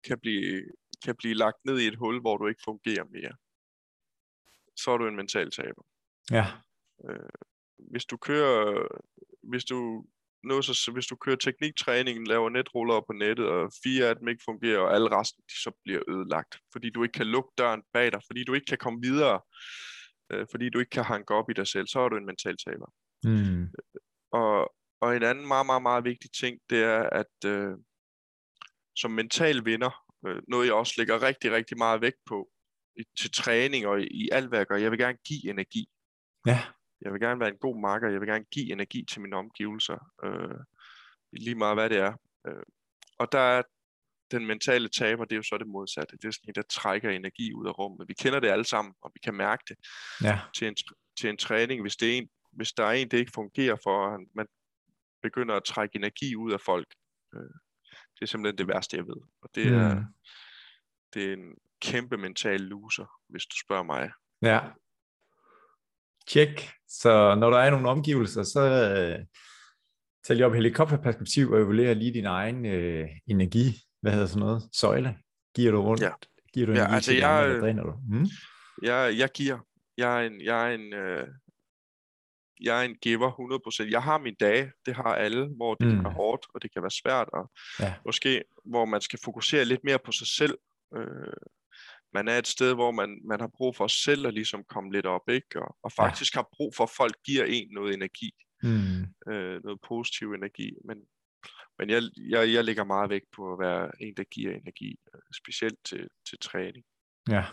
[0.05, 0.63] kan blive,
[1.05, 3.37] kan blive lagt ned i et hul, hvor du ikke fungerer mere,
[4.77, 5.83] så er du en mental taber.
[6.31, 6.45] ja,
[7.79, 8.89] Hvis du kører,
[9.43, 10.07] hvis du
[10.47, 14.43] noget så, hvis du kører tekniktræning, laver netruller på nettet, og fire af dem ikke
[14.45, 18.13] fungerer, og alle resten de så bliver ødelagt, fordi du ikke kan lukke døren bag
[18.13, 19.41] dig, fordi du ikke kan komme videre,
[20.33, 22.57] øh, fordi du ikke kan hanke op i dig selv, så er du en mental
[22.67, 22.89] taber.
[23.25, 23.69] mm.
[24.33, 27.73] Og, og en anden meget, meget, meget vigtig ting, det er, at øh,
[28.97, 32.49] som mental vinder, øh, noget jeg også lægger rigtig, rigtig meget vægt på
[32.97, 35.89] i, til træning og i, i alt, hvad jeg gør, jeg vil gerne give energi.
[36.47, 36.63] ja,
[37.07, 39.99] Jeg vil gerne være en god marker, jeg vil gerne give energi til mine omgivelser,
[40.25, 40.59] øh,
[41.33, 42.13] lige meget hvad det er.
[42.47, 42.63] Øh,
[43.19, 43.63] og der er
[44.31, 46.17] den mentale taber, det er jo så det modsatte.
[46.17, 48.09] Det er sådan en, der trækker energi ud af rummet.
[48.09, 49.77] Vi kender det alle sammen, og vi kan mærke det
[50.23, 50.77] ja, til en,
[51.21, 54.21] til en træning, hvis, det er en, hvis der er en, det ikke fungerer for,
[54.35, 54.47] man
[55.23, 56.89] begynder at trække energi ud af folk.
[57.35, 57.41] Øh,
[58.15, 59.21] det er simpelthen det værste, jeg ved.
[59.43, 60.05] Og det er, Mm.
[61.15, 64.11] det er en kæmpe mental loser, hvis du spørger mig.
[64.43, 64.61] ja.
[66.29, 66.69] Tjek.
[66.89, 69.25] Så når der er nogle omgivelser, så øh,
[70.27, 74.63] tag lige op helikopterperspektiv og evaluere lige din egen øh, energi hvad hedder sådan noget,
[74.73, 75.19] søjle?
[75.57, 76.03] Giver du rundt?
[76.03, 76.11] Ja.
[76.55, 77.93] Giver du Ja, energi altså, til de andre, jeg- eller dræner du?
[78.09, 78.27] Mm?
[78.83, 79.59] Jeg, jeg giver.
[79.97, 81.29] Jeg er en, jeg er en, øh,
[82.61, 83.31] jeg er en giver
[83.87, 83.91] 100%.
[83.91, 85.95] Jeg har mine dage, det har alle, hvor det mm.
[85.95, 87.51] kan være hårdt, og det kan være svært, og
[87.81, 87.95] Ja.
[88.05, 90.59] måske hvor man skal fokusere lidt mere på sig selv.
[90.97, 91.33] Øh,
[92.17, 95.07] man er et sted, hvor man, man har brug for selv at ligesom komme lidt
[95.07, 95.63] op, ikke?
[95.63, 96.03] Og, og Ja.
[96.05, 98.31] faktisk har brug for, at folk giver en noget energi,
[98.63, 99.03] Mm.
[99.33, 100.69] øh, noget positiv energi.
[100.89, 100.99] Men,
[101.79, 102.03] men jeg,
[102.35, 106.09] jeg, jeg lægger meget vægt på at være en, der giver energi, øh, specielt til,
[106.29, 106.85] til træning.
[107.31, 107.45] Ja.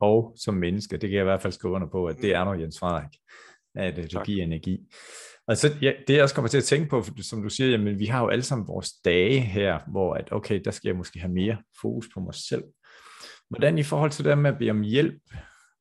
[0.00, 2.38] Og som menneske, det kan jeg i hvert fald skrive under på, at det Mm.
[2.40, 3.14] er noget Jens Frederik,
[3.74, 4.26] at øh, du Tak.
[4.26, 4.78] giver energi.
[5.46, 7.98] Og så, ja, det jeg også kommer til at tænke på, som du siger, jamen,
[7.98, 11.18] vi har jo alle sammen vores dage her, hvor at, okay, der skal jeg måske
[11.20, 12.64] have mere fokus på mig selv.
[13.48, 15.22] Hvordan i forhold til det med at bede om hjælp,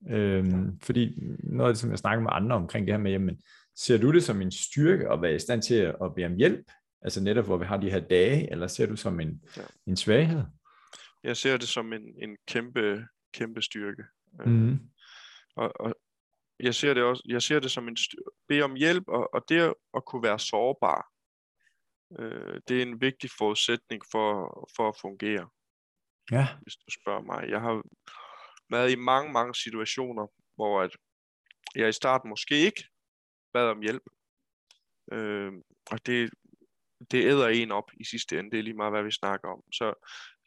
[0.10, 3.42] øhm, fordi noget af det, som jeg snakker med andre omkring det her med, jamen,
[3.76, 6.72] ser du det som en styrke at være i stand til at, bede om hjælp,
[7.02, 9.62] altså netop hvor vi har de her dage, eller ser du som en, Ja.
[9.88, 10.44] en svaghed?
[11.24, 14.04] Jeg ser det som en, en kæmpe, kæmpe styrke.
[14.46, 14.80] Mm.
[15.56, 15.96] Og, og
[16.60, 17.98] jeg ser det også, jeg ser det som en
[18.48, 21.10] bede om hjælp, og, og det at kunne være sårbar,
[22.20, 25.50] øh, det er en vigtig forudsætning for, for at fungere,
[26.32, 26.48] Ja.
[26.62, 27.50] hvis du spørger mig.
[27.50, 27.84] Jeg har
[28.70, 30.92] været i mange, mange situationer, hvor at
[31.76, 32.84] jeg i starten måske ikke
[33.54, 34.04] bad om hjælp,
[35.12, 35.52] øh,
[35.92, 36.30] og det,
[37.12, 39.62] det æder en op i sidste ende, det er lige meget, hvad vi snakker om.
[39.74, 39.94] Så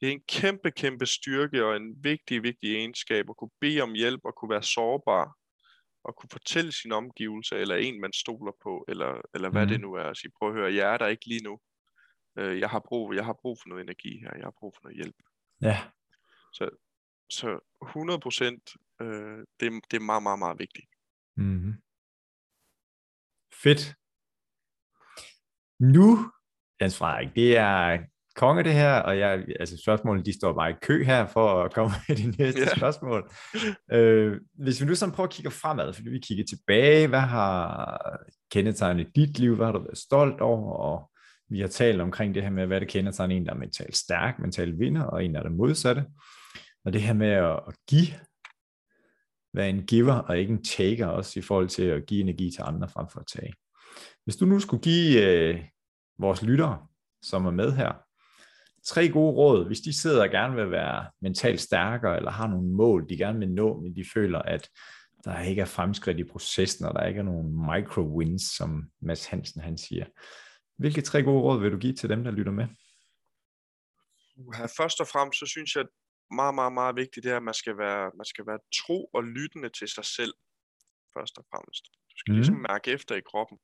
[0.01, 3.93] det er en kæmpe, kæmpe styrke og en vigtig, vigtig egenskab at kunne bede om
[3.93, 5.35] hjælp og kunne være sårbar
[6.05, 9.71] og kunne fortælle sine omgivelser, eller en, man stoler på, eller, eller hvad Mhm.
[9.71, 10.03] det nu er.
[10.05, 11.61] At sige, prøv at høre, jeg er der ikke lige nu.
[12.39, 14.83] Øh, Jeg har, brug, jeg har brug for noget energi her, jeg har brug for
[14.83, 15.17] noget hjælp.
[15.63, 15.79] Ja.
[17.31, 18.63] Så 100 procent,
[19.01, 20.87] øh, det, det er meget, meget, meget vigtigt.
[21.37, 21.75] Mm-hmm.
[23.63, 23.95] Fedt.
[25.81, 26.33] Nu,
[26.81, 27.99] Jens Frederik, det er
[28.37, 31.75] konge det her, og jeg, altså spørgsmålene, de står bare i kø her for at
[31.75, 32.77] komme med de næste Ja.
[32.77, 33.31] spørgsmål.
[33.93, 37.99] Øh, hvis vi nu sådan prøver at kigge fremad, fordi vi kigger tilbage, hvad har
[38.51, 41.11] kendetegnet dit liv, hvad har du været stolt over, og
[41.49, 43.97] vi har talt omkring det her med, hvad det kender sig en, der er mentalt
[43.97, 46.05] stærk, mentalt vinder, og en, der er det modsatte.
[46.85, 48.07] Og det her med at, at give,
[49.55, 52.63] være en giver og ikke en taker, også i forhold til at give energi til
[52.67, 53.53] andre frem for at tage.
[54.25, 55.65] Hvis du nu skulle give øh,
[56.19, 56.87] vores lyttere,
[57.23, 57.93] som er med her,
[58.87, 62.69] tre gode råd, hvis de sidder og gerne vil være mentalt stærkere, eller har nogle
[62.69, 64.69] mål, de gerne vil nå, men de føler, at
[65.25, 69.61] der ikke er fremskridt i processen, og der ikke er nogen micro-wins, som Mads Hansen
[69.61, 70.05] han siger.
[70.77, 72.67] Hvilke tre gode råd vil du give til dem, der lytter med?
[74.77, 75.89] Først og fremmest, så synes jeg, at
[76.31, 79.25] meget, meget, meget vigtigt, det er, at man skal være, man skal være tro og
[79.25, 80.35] lyttende til sig selv,
[81.19, 81.85] først og fremmest.
[82.11, 82.39] Du skal Mhm.
[82.39, 83.59] ligesom mærke efter i kroppen.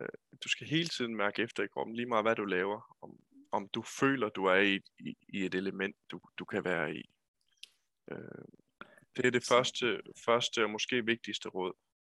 [0.00, 0.08] Øh,
[0.44, 2.96] Du skal hele tiden mærke efter i kroppen, lige meget hvad du laver.
[3.02, 3.10] Om,
[3.52, 7.02] om du føler, du er i, i, i et element, du, du kan være i.
[8.12, 8.44] Øh,
[9.16, 11.72] Det er det første, første og måske vigtigste råd.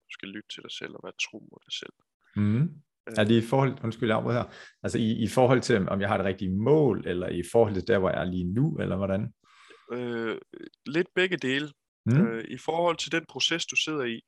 [0.09, 1.93] Du skal lytte til dig selv og være tro mod dig selv.
[2.37, 2.83] Mm.
[3.07, 6.17] Er det i forhold, undskyld, jeg her, altså i, i forhold til, om jeg har
[6.17, 9.35] det rigtige mål, eller i forhold til der, hvor jeg er lige nu, eller hvordan?
[9.93, 10.39] Øh,
[10.87, 11.73] lidt begge dele.
[12.07, 12.27] Mm.
[12.27, 14.21] Øh, I forhold til den proces, du sidder i,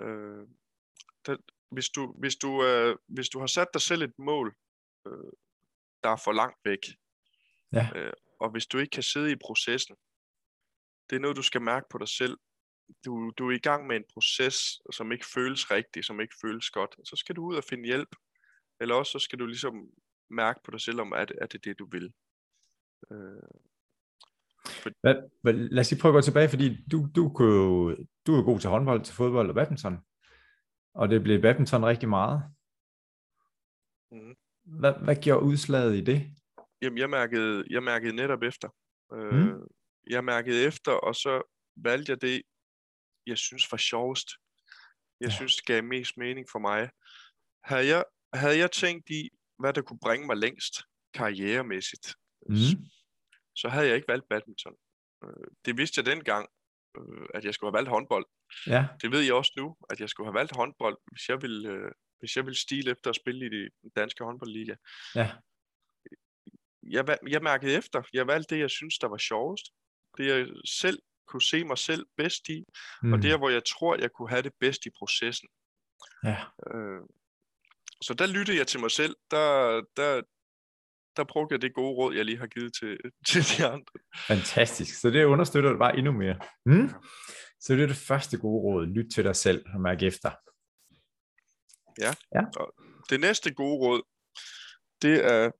[0.00, 0.46] øh,
[1.26, 1.36] der,
[1.70, 4.54] hvis, du, hvis, du, øh, hvis du har sat dig selv et mål,
[5.06, 5.32] øh,
[6.02, 6.78] der er for langt væk,
[7.72, 7.88] Ja.
[7.96, 9.96] øh, og hvis du ikke kan sidde i processen,
[11.10, 12.36] det er noget, du skal mærke på dig selv.
[13.04, 14.56] Du, du er i gang med en proces,
[14.92, 16.94] som ikke føles rigtig, som ikke føles godt.
[17.04, 18.08] Så skal du ud og finde hjælp,
[18.80, 19.74] eller også så skal du ligesom
[20.30, 22.12] mærke på dig selv, om er det er det, du vil.
[23.12, 23.42] Øh,
[25.00, 28.34] Hvad, hvad, lad os lige prøve at gå tilbage, fordi du, du, kunne, jo- du
[28.34, 29.98] er god til håndbold, til fodbold og badminton,
[30.94, 32.42] og det blev badminton rigtig meget.
[34.12, 34.34] Mhm.
[34.64, 36.30] Hvad, hvad gjorde udslaget i det?
[36.82, 38.68] Jamen, jeg mærkede, jeg mærkede netop efter.
[39.12, 39.66] Øh, Mm.
[40.10, 41.42] Jeg mærkede efter, og så
[41.76, 42.42] valgte jeg det,
[43.26, 44.28] jeg synes var sjovest.
[45.20, 45.34] Jeg Ja.
[45.34, 46.90] synes, det gav mest mening for mig.
[47.64, 48.04] Havde jeg,
[48.34, 50.74] havde jeg tænkt i, hvad der kunne bringe mig længst
[51.14, 52.14] karrieremæssigt,
[52.48, 52.84] Mm.
[53.56, 54.76] så havde jeg ikke valgt badminton.
[55.24, 56.48] Øh, Det vidste jeg dengang,
[56.98, 58.26] øh, at jeg skulle have valgt håndbold.
[58.66, 61.68] Ja, Det ved jeg også nu, at jeg skulle have valgt håndbold, hvis jeg ville,
[61.68, 64.74] øh, hvis jeg ville stile efter at spille i den danske håndboldliga.
[65.14, 65.30] ja,
[66.82, 68.02] jeg, jeg mærkede efter.
[68.12, 69.66] Jeg valgte det, jeg synes, der var sjovest.
[70.16, 72.64] Det, jeg selv kunne se mig selv bedst i,
[73.02, 73.12] mm.
[73.12, 75.48] og der, hvor jeg tror, jeg kunne have det bedst i processen.
[76.24, 76.38] ja.
[76.74, 77.00] Øh,
[78.02, 79.16] så der lyttede jeg til mig selv.
[79.30, 80.22] Der, der,
[81.16, 83.92] der brugte jeg det gode råd, jeg lige har givet til, til de andre.
[84.26, 85.00] fantastisk.
[85.00, 86.38] Så det understøtter det bare endnu mere.
[86.66, 86.88] Mm.
[87.60, 88.86] Så det er det første gode råd.
[88.86, 90.30] Lyt til dig selv og mærk efter.
[93.10, 94.02] Det næste gode råd,
[95.02, 95.50] det er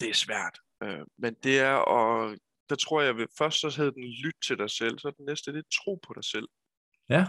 [0.00, 0.58] det er svært.
[0.82, 2.36] Øh, men det er, og
[2.70, 5.52] der tror jeg, at først så hedder den lyt til dig selv, så den næste,
[5.52, 6.48] det er tro på dig selv.
[7.08, 7.26] Ja.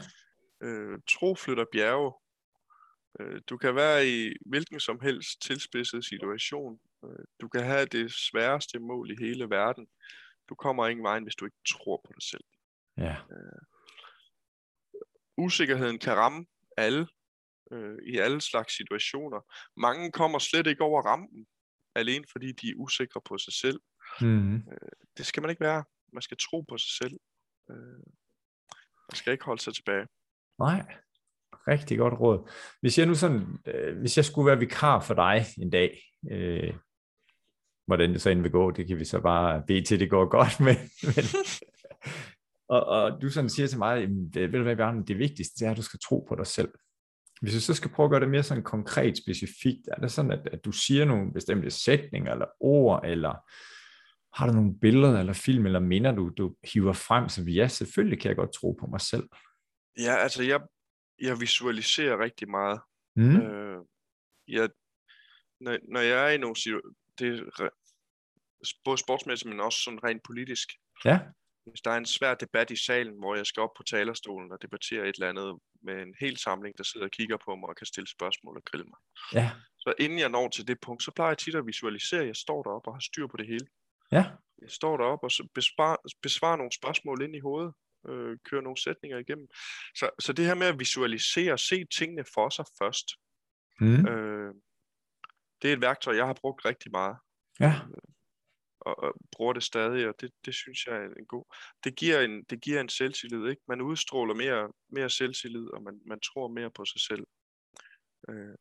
[0.64, 2.14] Øh, tro flytter bjerge.
[3.20, 6.80] Øh, du kan være i hvilken som helst tilspidset situation.
[7.06, 9.88] Øh, du kan have det sværeste mål i hele verden.
[10.50, 12.44] Du kommer ingen vejen, hvis du ikke tror på dig selv.
[12.98, 13.16] Ja.
[13.32, 13.62] Øh,
[15.38, 16.46] usikkerheden kan ramme
[16.78, 17.08] alle
[17.72, 19.40] øh, i alle slags situationer.
[19.78, 21.48] Mange kommer slet ikke over rampen,
[21.96, 23.80] alene fordi de er usikre på sig selv.
[24.22, 24.56] Mm.
[24.56, 24.62] Øh,
[25.18, 25.84] det skal man ikke være.
[26.14, 27.20] Man skal tro på sig selv.
[27.72, 28.00] Øh,
[29.10, 30.08] man skal ikke holde sig tilbage.
[30.60, 30.96] Nej,
[31.68, 32.50] rigtig godt råd.
[32.82, 36.02] Hvis jeg nu sådan, øh, hvis jeg skulle være vikar for dig en dag,
[36.32, 36.74] øh,
[37.88, 40.26] hvordan det så end vil gå, det kan vi så bare bede til, det går
[40.30, 41.26] godt, men, men
[42.70, 45.72] og, og du sådan siger til mig, ved du hvad, Bjarne, det vigtigste det er,
[45.72, 46.70] at du skal tro på dig selv.
[47.42, 50.32] Hvis jeg så skal prøve at gøre det mere sådan konkret, specifikt, er det sådan,
[50.32, 53.36] at, at du siger nogle bestemte sætninger, eller ord, eller
[54.34, 58.20] har du nogle billeder, eller film, eller minder, du, du hiver frem, så ja, selvfølgelig
[58.20, 59.30] kan jeg godt tro på mig selv.
[60.00, 60.62] Ja, altså jeg,
[61.22, 62.80] jeg visualiserer rigtig meget.
[63.16, 63.36] Mm.
[63.42, 63.86] Øh,
[64.48, 64.70] jeg,
[65.60, 67.70] når, når jeg er i nogle situationer, det er
[68.84, 70.70] både sportsmæssigt, men også sådan rent politisk.
[71.06, 71.20] Ja.
[71.66, 74.62] Hvis der er en svær debat i salen, hvor jeg skal op på talerstolen og
[74.62, 77.76] debattere et eller andet med en hel samling, der sidder og kigger på mig og
[77.76, 79.00] kan stille spørgsmål og grille mig.
[79.34, 79.52] Ja.
[79.78, 82.36] Så inden jeg når til det punkt, så plejer jeg tit at visualisere, at jeg
[82.36, 83.68] står deroppe og har styr på det hele.
[84.12, 84.26] Ja.
[84.62, 85.48] Jeg står deroppe og så
[86.22, 87.74] besvarer, nogle spørgsmål ind i hovedet,
[88.10, 89.48] øh, kører nogle sætninger igennem.
[89.96, 93.08] Så, så det her med at visualisere, se tingene for sig først,
[93.80, 94.08] Mm.
[94.08, 94.54] øh,
[95.62, 97.18] det er et værktøj, jeg har brugt rigtig meget
[97.60, 97.80] Ja.
[98.80, 101.56] og, og bruger det stadig, og det, det synes jeg er en god.
[101.84, 103.62] Det giver en, det giver en selvtillid, ikke?
[103.68, 107.28] Man udstråler mere, mere selvtillid, og man, man tror mere på sig selv.
[108.30, 108.56] Øh.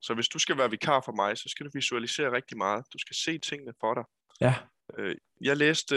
[0.00, 2.84] Så hvis du skal være vikar for mig, så skal du visualisere rigtig meget.
[2.92, 4.04] Du skal se tingene for dig.
[4.40, 4.54] Ja.
[4.98, 5.96] Øh, jeg læste,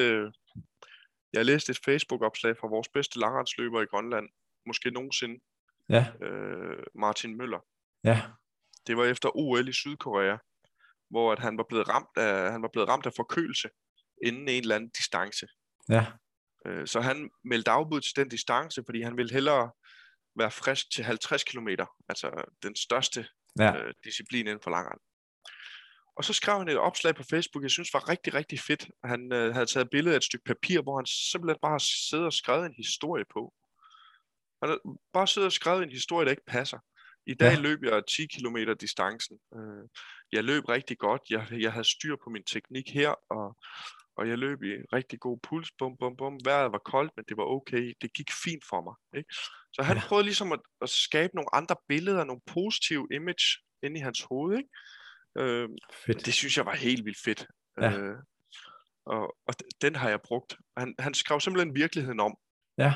[1.33, 4.29] jeg læste et Facebook-opslag fra vores bedste langrendsløber i Grønland,
[4.65, 5.39] måske nogensinde,
[5.89, 6.05] Ja.
[6.21, 7.59] øh, Martin Møller.
[8.03, 8.21] Ja.
[8.87, 10.37] Det var efter OL i Sydkorea,
[11.09, 13.69] hvor at han var blevet ramt af han var blevet ramt af forkølelse
[14.25, 15.47] inden en eller anden distance.
[15.89, 16.05] Ja.
[16.67, 19.71] Øh, Så han meldte afbud til den distance, fordi han ville hellere
[20.35, 21.67] være frisk til 50 km,
[22.09, 23.27] altså den største
[23.59, 23.77] Ja.
[23.77, 24.99] øh, disciplin inden for langrend.
[26.15, 28.87] Og så skrev han et opslag på Facebook, jeg synes var rigtig, rigtig fedt.
[29.03, 31.85] Han øh, havde taget et billede af et stykke papir, hvor han simpelthen bare har
[32.09, 33.53] siddet og skrevet en historie på.
[34.63, 34.77] Han
[35.13, 36.79] bare siddet og skrevet en historie, der ikke passer.
[37.27, 37.59] I dag Ja.
[37.59, 39.39] løb jeg 10 km distancen.
[39.55, 39.83] Øh,
[40.31, 41.21] jeg løb rigtig godt.
[41.29, 43.57] Jeg, jeg havde styr på min teknik her, og,
[44.17, 45.69] og jeg løb i rigtig god puls.
[45.79, 46.39] Bum, bum, bum.
[46.45, 47.93] Vejret var koldt, men det var okay.
[48.01, 48.95] Det gik fint for mig.
[49.19, 49.33] Ikke?
[49.73, 50.03] Så han ja.
[50.07, 53.45] prøvede ligesom at, at skabe nogle andre billeder, nogle positive image
[53.83, 54.57] inde i hans hoved.
[54.57, 54.69] Ikke?
[55.37, 55.69] Øh,
[56.05, 56.25] Fedt.
[56.25, 57.47] det synes jeg var helt vildt fedt.
[57.81, 57.97] Ja.
[57.97, 58.17] Øh,
[59.05, 60.57] og, og den har jeg brugt.
[60.77, 62.37] Han, han skrev simpelthen virkeligheden om.
[62.77, 62.93] Ja.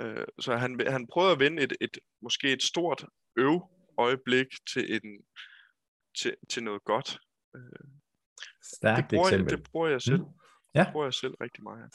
[0.00, 3.04] Øh, så han, han prøvede at vende et, et måske et stort
[3.38, 3.62] øv
[3.98, 5.24] øjeblik til, en,
[6.18, 7.18] til, til noget godt.
[7.54, 7.62] Det
[8.76, 9.56] Stærkt bruger, jeg, eksempel.
[9.56, 10.22] det bruger jeg selv.
[10.22, 10.28] Mm.
[10.74, 10.84] Ja.
[10.84, 11.94] Det bruger jeg selv rigtig meget.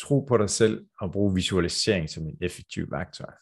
[0.00, 3.32] tro på dig selv og bruge visualisering som et effektivt værktøj.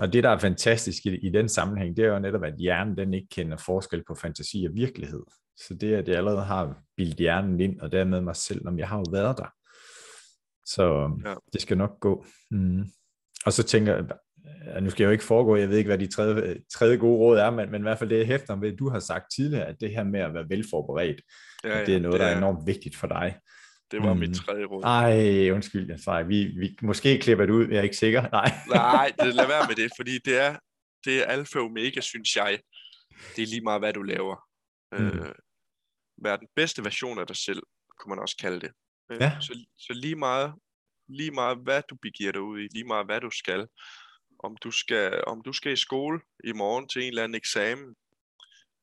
[0.00, 2.96] Og det, der er fantastisk i, i den sammenhæng, det er jo netop, at hjernen
[2.96, 5.22] den ikke kender forskel på fantasi og virkelighed.
[5.56, 8.88] Så det, at jeg allerede har bildt hjernen ind, og dermed mig selv, om jeg
[8.88, 9.52] har jo været der.
[10.66, 11.34] Så Ja.
[11.52, 12.26] det skal nok gå.
[12.50, 12.84] Mm.
[13.46, 14.04] Og så tænker jeg,
[14.66, 17.18] ja, nu skal jeg jo ikke foregå, jeg ved ikke, hvad de tredje, tredje gode
[17.18, 19.66] råd er, men, men i hvert fald det, jeg hæfter ved, du har sagt tidligere,
[19.66, 21.20] at det her med at være velforberedt,
[21.64, 23.36] Ja, det er noget, det der er enormt vigtigt for dig.
[23.90, 24.20] Det var Mm.
[24.20, 24.82] mit tredje råd.
[24.84, 26.22] Ej, undskyld, svarer.
[26.24, 28.22] Vi, vi måske klipper det ud, jeg er ikke sikker.
[28.38, 28.50] Nej.
[28.68, 30.56] Nej, det, lad være med det, fordi det er,
[31.04, 32.58] det er alfa og omega, synes jeg.
[33.36, 34.36] Det er lige meget, hvad du laver.
[34.92, 35.06] Mm.
[35.06, 35.32] Øh,
[36.24, 37.62] vær den bedste version af dig selv,
[37.98, 38.70] kunne man også kalde det.
[39.12, 39.30] Øh, Ja.
[39.40, 40.54] Så, så lige meget,
[41.08, 43.66] lige meget, hvad du begiver dig ud i, lige meget, hvad du skal.
[44.44, 47.94] Om du skal, om du skal i skole i morgen til en eller anden eksamen,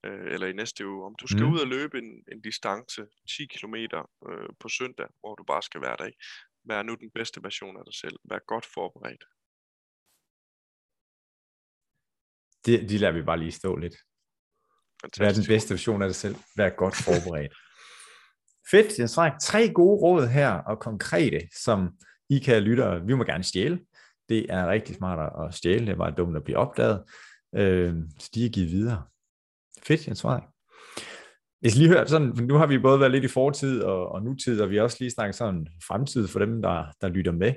[0.06, 1.54] øh, eller i næste uge, om du skal Mm.
[1.54, 3.02] ud og løbe en, en distance,
[3.38, 3.76] 10 km
[4.30, 6.20] øh, på søndag, hvor du bare skal være der, ikke?
[6.68, 8.18] Vær nu den bedste version af dig selv.
[8.30, 9.24] Vær godt forberedt.
[12.66, 13.96] Det, de lader vi bare lige stå lidt.
[13.96, 15.50] Vær den Fantastisk.
[15.50, 16.36] bedste version af dig selv.
[16.58, 17.54] Vær godt forberedt.
[18.72, 21.90] Fedt, jeg har tre gode råd her, og konkrete, som
[22.30, 23.02] I kan lytte.
[23.06, 23.86] Vi må gerne stjæle.
[24.30, 25.86] Det er rigtig smart at stjæle.
[25.88, 27.04] Det var dumt at blive opdaget.
[27.56, 29.08] Øh, så de er givet videre.
[29.88, 30.52] Fedt, jeg tror.
[31.62, 34.24] Jeg skal lige høre, sådan, nu har vi både været lidt i fortid og, og
[34.24, 37.54] nutid, og vi har også lige snakket sådan fremtid for dem, der, der lytter med.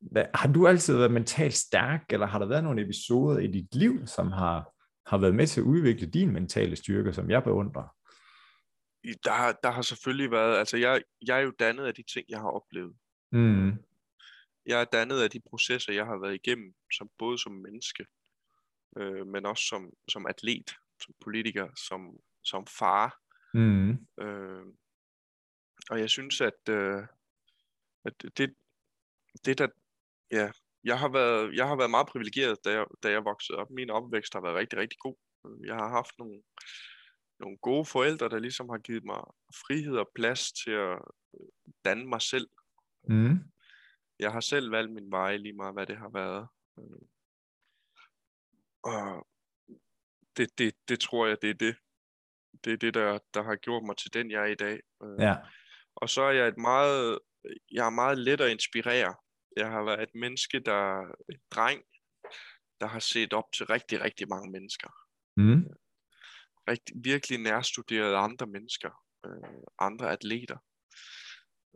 [0.00, 3.74] Hvad, har du altid været mentalt stærk, eller har der været nogle episoder i dit
[3.74, 4.72] liv, som har,
[5.06, 7.88] har været med til at udvikle din mentale styrke, som jeg beundrer?
[9.24, 12.26] der, har, der har selvfølgelig været, altså jeg, jeg er jo dannet af de ting,
[12.28, 12.96] jeg har oplevet.
[13.32, 13.72] Mm.
[14.66, 18.06] Jeg er dannet af de processer, jeg har været igennem, som, både som menneske,
[18.96, 20.70] øh, men også som, som atlet,
[21.00, 23.18] som politiker, som, som far.
[23.54, 24.06] Mm.
[24.20, 24.64] Øh,
[25.90, 27.02] og jeg synes, at, øh,
[28.04, 28.54] at det,
[29.44, 29.68] det der,
[30.30, 30.52] ja,
[30.84, 33.70] jeg har været, jeg har været meget privilegeret, da jeg, da jeg voksede op.
[33.70, 35.16] Min opvækst har været rigtig, rigtig god.
[35.64, 36.42] Jeg har haft nogle,
[37.38, 39.20] nogle gode forældre, der ligesom har givet mig
[39.66, 40.98] frihed og plads til at
[41.34, 41.46] øh,
[41.84, 42.48] danne mig selv.
[43.08, 43.38] Mm.
[44.18, 46.48] Jeg har selv valgt min vej lige meget, hvad det har været.
[46.78, 47.08] Øh,
[48.82, 49.26] Og
[50.40, 51.76] det, det, det tror jeg, det er det.
[52.64, 54.80] Det er det, der, der har gjort mig til den, jeg er i dag.
[55.02, 55.36] Øh, Ja.
[55.96, 57.18] Og så er jeg et meget,
[57.72, 59.14] jeg er meget let at inspirere.
[59.56, 61.82] Jeg har været et menneske, der et dreng,
[62.80, 64.90] der har set op til rigtig, rigtig mange mennesker.
[65.36, 65.64] Mm.
[66.68, 68.90] Rigtig, virkelig nærstuderet andre mennesker,
[69.26, 70.58] øh, andre atleter.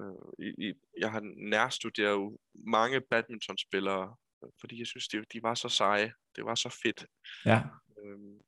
[0.00, 5.68] Øh, i, jeg har nærstuderet mange badmintonspillere, øh, fordi jeg synes, de, de var så
[5.68, 6.12] seje.
[6.36, 7.06] Det var så fedt.
[7.46, 7.62] Ja.
[7.98, 8.40] Øhm,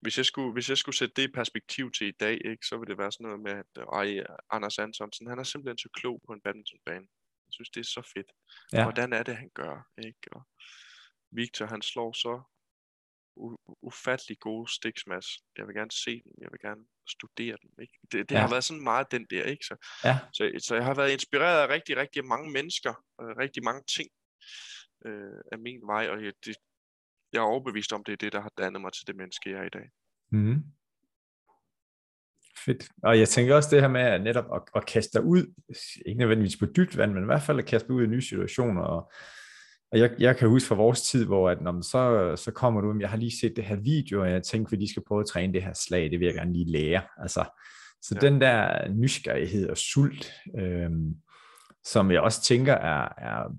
[0.00, 2.76] hvis jeg, skulle, hvis jeg skulle sætte det i perspektiv til i dag, ikke, så
[2.78, 6.22] ville det være sådan noget med, at ej, Anders Antonsen, han er simpelthen så klog
[6.26, 7.06] på en badmintonbane.
[7.46, 8.32] Jeg synes, det er så fedt.
[8.72, 8.82] Ja.
[8.82, 9.88] Hvordan er det, han gør?
[9.98, 10.20] Ikke?
[10.32, 10.42] Og
[11.30, 12.42] Victor, han slår så
[13.44, 15.26] u- ufattelig gode stiksmas.
[15.58, 16.32] Jeg vil gerne se dem.
[16.40, 17.70] Jeg vil gerne studere dem.
[17.82, 17.98] Ikke?
[18.12, 18.40] Det, det Ja.
[18.40, 19.44] har været sådan meget den der.
[19.44, 19.64] Ikke?
[19.64, 20.18] Så, Ja.
[20.32, 22.94] så, så jeg har været inspireret af rigtig, rigtig mange mennesker.
[23.20, 24.08] Øh, rigtig mange ting
[25.06, 26.08] øh, af min vej.
[26.08, 26.56] Og det,
[27.32, 29.58] jeg er overbevist om, det er det, der har dannet mig til det menneske, jeg
[29.58, 29.90] er i dag.
[30.32, 30.64] Mm.
[32.64, 32.88] Fedt.
[33.02, 35.54] Og jeg tænker også det her med at netop at, at kaste dig ud,
[36.06, 38.22] ikke nødvendigvis på dybt vand, men i hvert fald at kaste dig ud i nye
[38.22, 38.82] situationer.
[38.82, 39.12] Og,
[39.92, 42.80] og jeg, jeg kan huske fra vores tid, hvor at, når man så, så kommer
[42.80, 45.20] du, jeg har lige set det her video, og jeg tænkte, at de skal prøve
[45.20, 47.02] at træne det her slag, det vil jeg gerne lige lære.
[47.18, 47.44] Altså,
[48.02, 48.28] så Ja.
[48.28, 51.14] den der nysgerrighed og sult, øhm,
[51.84, 53.56] som jeg også tænker er, er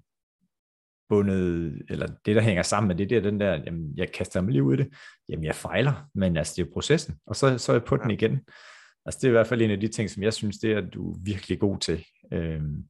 [1.12, 4.42] bundet, eller det, der hænger sammen med det, det er den der, jamen, jeg kaster
[4.42, 4.94] mig lige ud i det,
[5.30, 8.10] jamen, jeg fejler, men altså, det er processen, og så, så er jeg på den
[8.10, 8.16] Ja.
[8.16, 8.46] igen.
[9.06, 10.78] Altså, det er i hvert fald en af de ting, som jeg synes, det er,
[10.78, 12.06] at du er virkelig god til.
[12.34, 12.84] Øhm,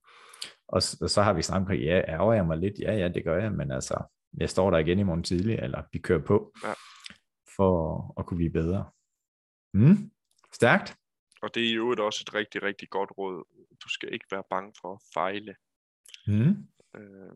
[0.68, 2.74] og, og så har vi snakket om, ja, ærger jeg mig lidt?
[2.80, 4.04] Ja, ja, det gør jeg, men altså,
[4.38, 6.74] jeg står der igen i morgen tidlig, eller vi kører på, Ja.
[7.56, 8.90] for at kunne blive bedre.
[9.74, 10.12] Mm,
[10.54, 10.96] stærkt.
[11.42, 13.44] Og det er jo også et rigtig, rigtig godt råd.
[13.84, 15.56] Du skal ikke være bange for at fejle.
[16.28, 16.56] Mm.
[17.00, 17.36] Øh,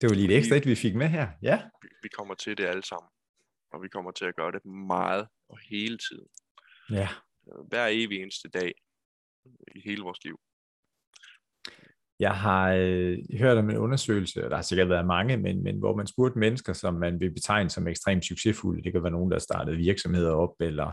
[0.00, 1.28] Det var lige et ekstra et, vi fik med her.
[1.42, 1.62] Ja.
[1.82, 3.10] vi, vi kommer til det alle sammen.
[3.72, 6.26] Og vi kommer til at gøre det meget og hele tiden.
[6.90, 7.08] Ja.
[7.48, 8.72] Øh, Hver evig eneste dag
[9.74, 10.40] i hele vores liv.
[12.20, 15.78] Jeg har øh, hørt om en undersøgelse, og der har sikkert været mange, men, men
[15.78, 18.82] hvor man spurgte mennesker, som man vil betegne som ekstremt succesfulde.
[18.82, 20.92] Det kan være nogen, der startede virksomheder op, eller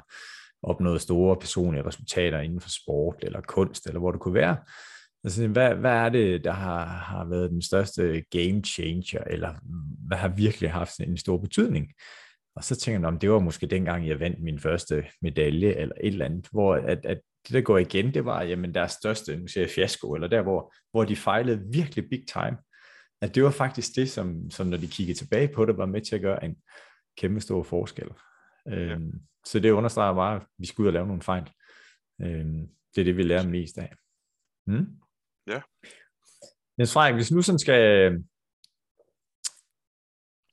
[0.63, 4.57] opnået store personlige resultater inden for sport, eller kunst, eller hvor det kunne være.
[5.27, 9.53] Altså, hvad, hvad er det, der har, har været den største game changer, eller
[10.07, 11.93] hvad har virkelig haft en stor betydning?
[12.55, 15.95] Og så tænker jeg, om det var måske dengang, jeg vandt min første medalje, eller
[16.03, 19.37] et eller andet, hvor at, at det, der går igen, det var, jamen, deres største,
[19.37, 22.57] nu siger jeg fiasko, eller der, hvor, hvor de fejlede virkelig big time.
[23.21, 26.01] At det var faktisk det, som, som når de kiggede tilbage på det, var med
[26.01, 26.55] til at gøre en
[27.17, 28.09] kæmpe stor forskel.
[28.67, 29.11] Øhm,
[29.45, 31.49] så det understreger bare, at vi skal ud og lave nogle fejl.
[32.21, 33.93] Øhm, det er det, vi lærer mest af.
[34.65, 34.87] Hmm?
[35.47, 35.61] Ja.
[36.77, 38.19] Niels Frederik, hvis nu sådan skal øh,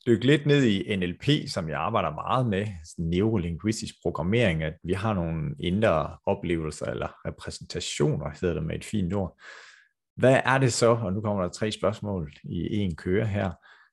[0.07, 4.93] dykke lidt ned i NLP, som jeg arbejder meget med, sådan neurolinguistisk programmering, at vi
[4.93, 9.39] har nogle indre oplevelser eller repræsentationer, hedder det med et fint ord.
[10.17, 13.51] Hvad er det så, og nu kommer der tre spørgsmål i en køre her,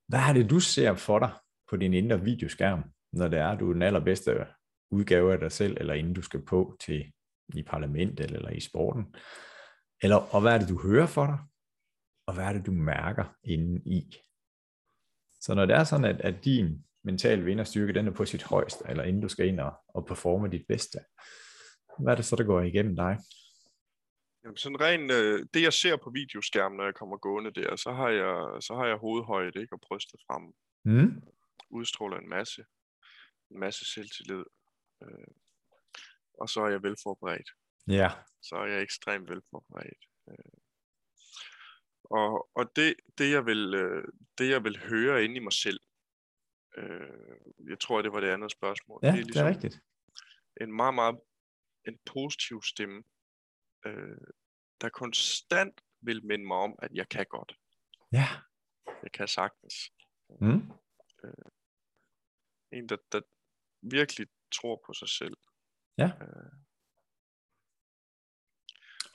[0.07, 1.31] hvad er det, du ser for dig
[1.69, 2.83] på din indre videoskærm,
[3.13, 4.45] når det er, du er den allerbedste
[4.91, 7.11] udgave af dig selv, eller inden du skal på til
[7.53, 9.15] i parlamentet eller i sporten?
[10.03, 11.39] Eller, og hvad er det, du hører for dig?
[12.27, 14.15] Og hvad er det, du mærker inde i?
[15.41, 18.83] Så når det er sådan, at, at din mental vinderstyrke, den er på sit højeste,
[18.89, 20.99] eller inden du skal ind og, og performe dit bedste,
[21.99, 23.17] hvad er det så, der går igennem dig?
[24.43, 27.91] Jamen, sådan ren, øh, det jeg ser på videoskærmen, når jeg kommer gående der, så
[27.91, 30.43] har jeg, så har jeg hovedhøjde ikke, og brystet frem.
[30.85, 31.21] Mm?
[31.69, 32.65] Udstråler en masse,
[33.51, 34.43] en masse selvtillid.
[35.03, 35.31] Øh,
[36.33, 37.49] og så er jeg velforberedt.
[37.88, 38.09] Ja.
[38.41, 40.05] Så er jeg ekstremt velforberedt.
[40.29, 40.61] Øh,
[42.03, 44.07] og og det, det, jeg vil, øh,
[44.38, 45.79] det, jeg vil høre inde i mig selv,
[46.77, 48.99] øh, jeg tror, det var det andet spørgsmål.
[49.03, 49.79] Ja, det det er rigtigt.
[50.61, 51.19] en meget, meget
[51.88, 53.03] en positiv stemme,
[53.86, 54.17] øh,
[54.82, 57.55] der konstant vil minde mig om, at jeg kan godt.
[58.11, 58.27] Ja.
[59.03, 59.75] Jeg kan sagtens.
[60.29, 60.71] Mm?
[62.71, 63.21] En, der, der
[63.82, 65.38] virkelig tror på sig selv.
[65.97, 66.11] Ja.
[66.21, 66.51] Øh,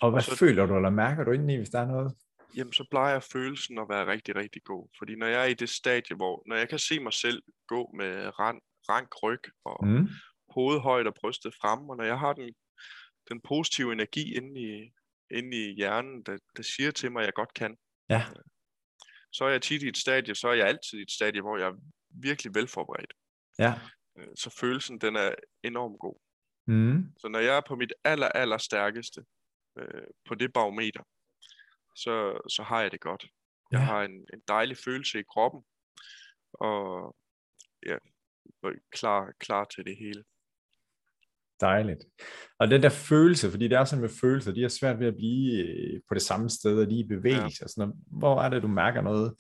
[0.01, 2.15] Og hvad Og så- føler du, eller mærker du indeni, hvis der er noget?
[2.57, 4.89] jamen så plejer følelsen at være rigtig, rigtig god.
[4.99, 7.91] Fordi når jeg er i det stadie, hvor når jeg kan se mig selv gå
[7.97, 10.09] med rank, rank ryg og mm.
[10.49, 12.55] Hovedet højt og brystet frem, og når jeg har den,
[13.29, 14.93] den positive energi inde i,
[15.31, 17.77] inde i hjernen, der, der siger til mig, at jeg godt kan,
[18.11, 18.25] Ja,
[19.33, 21.57] så er jeg tit i et stadie, så er jeg altid i et stadie, hvor
[21.59, 21.75] jeg er
[22.11, 23.13] virkelig velforberedt.
[23.59, 23.75] ja.
[24.19, 26.21] Øh, Så følelsen, den er enormt god.
[26.67, 27.13] Mm.
[27.19, 29.25] Så når jeg er på mit aller, aller stærkeste
[29.79, 31.03] øh, på det barometer,
[31.97, 33.27] så, så har jeg det godt.
[33.71, 33.85] Jeg Ja.
[33.85, 35.63] har en, en dejlig følelse i kroppen,
[36.53, 37.17] og
[37.87, 37.97] ja,
[38.63, 40.25] og klar, klar til det hele.
[41.61, 42.05] Dejligt.
[42.59, 45.15] Og den der følelse, fordi det er sådan med følelser, de er svært ved at
[45.17, 47.63] blive øh, på det samme sted, og lige i bevægelse.
[47.65, 47.69] Ja.
[47.69, 49.35] Sådan, hvor er det, du mærker noget?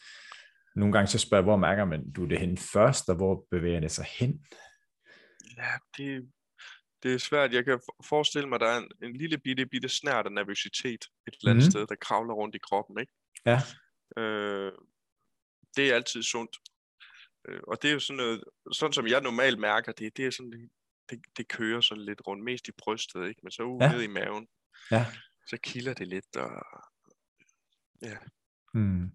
[0.76, 3.80] Nogle gange så spørger jeg, hvor mærker man du det hen først, og hvor bevæger
[3.80, 4.47] det sig hen?
[5.57, 6.30] Ja, det,
[7.03, 7.53] det er svært.
[7.53, 10.32] Jeg kan for- forestille mig, at der er en, en lille bitte, bitte snært af
[10.32, 11.70] nervøsitet et eller andet Mhm.
[11.70, 13.01] sted, der kravler rundt i kroppen.
[13.01, 13.12] Ikke?
[13.47, 13.61] Ja,
[14.18, 14.72] Øh,
[15.76, 16.57] det er altid sundt.
[17.49, 20.30] Øh, og det er jo sådan noget, sådan som jeg normalt mærker det, det er
[20.30, 20.53] sådan,
[21.11, 23.40] det, det, kører sådan lidt rundt, mest i brystet, ikke?
[23.42, 23.92] men så ude Ja.
[23.92, 24.49] ned i maven,
[24.90, 25.07] ja.
[25.47, 26.51] så kilder det lidt, og
[28.03, 28.16] ja,
[28.74, 29.11] Mm.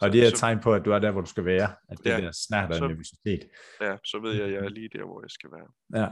[0.00, 1.44] Så- Og det er et så- tegn på, at du er der, hvor du skal
[1.44, 1.74] være.
[1.88, 2.20] At det Ja.
[2.20, 3.50] der snart Så- nervøsitet.
[3.80, 5.68] ja, så ved jeg, at jeg er lige der, hvor jeg skal være.
[6.02, 6.08] Ja.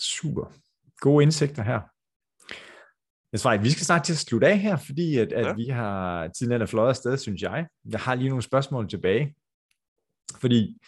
[0.00, 0.52] Super.
[1.00, 1.80] Gode indsigter her.
[3.32, 5.52] Jeg svarer, vi skal snart til at slutte af her, fordi at, at Ja.
[5.52, 7.66] vi har tiden den er fløjet afsted, synes jeg.
[7.92, 9.34] Jeg har lige nogle spørgsmål tilbage.
[10.40, 10.78] Fordi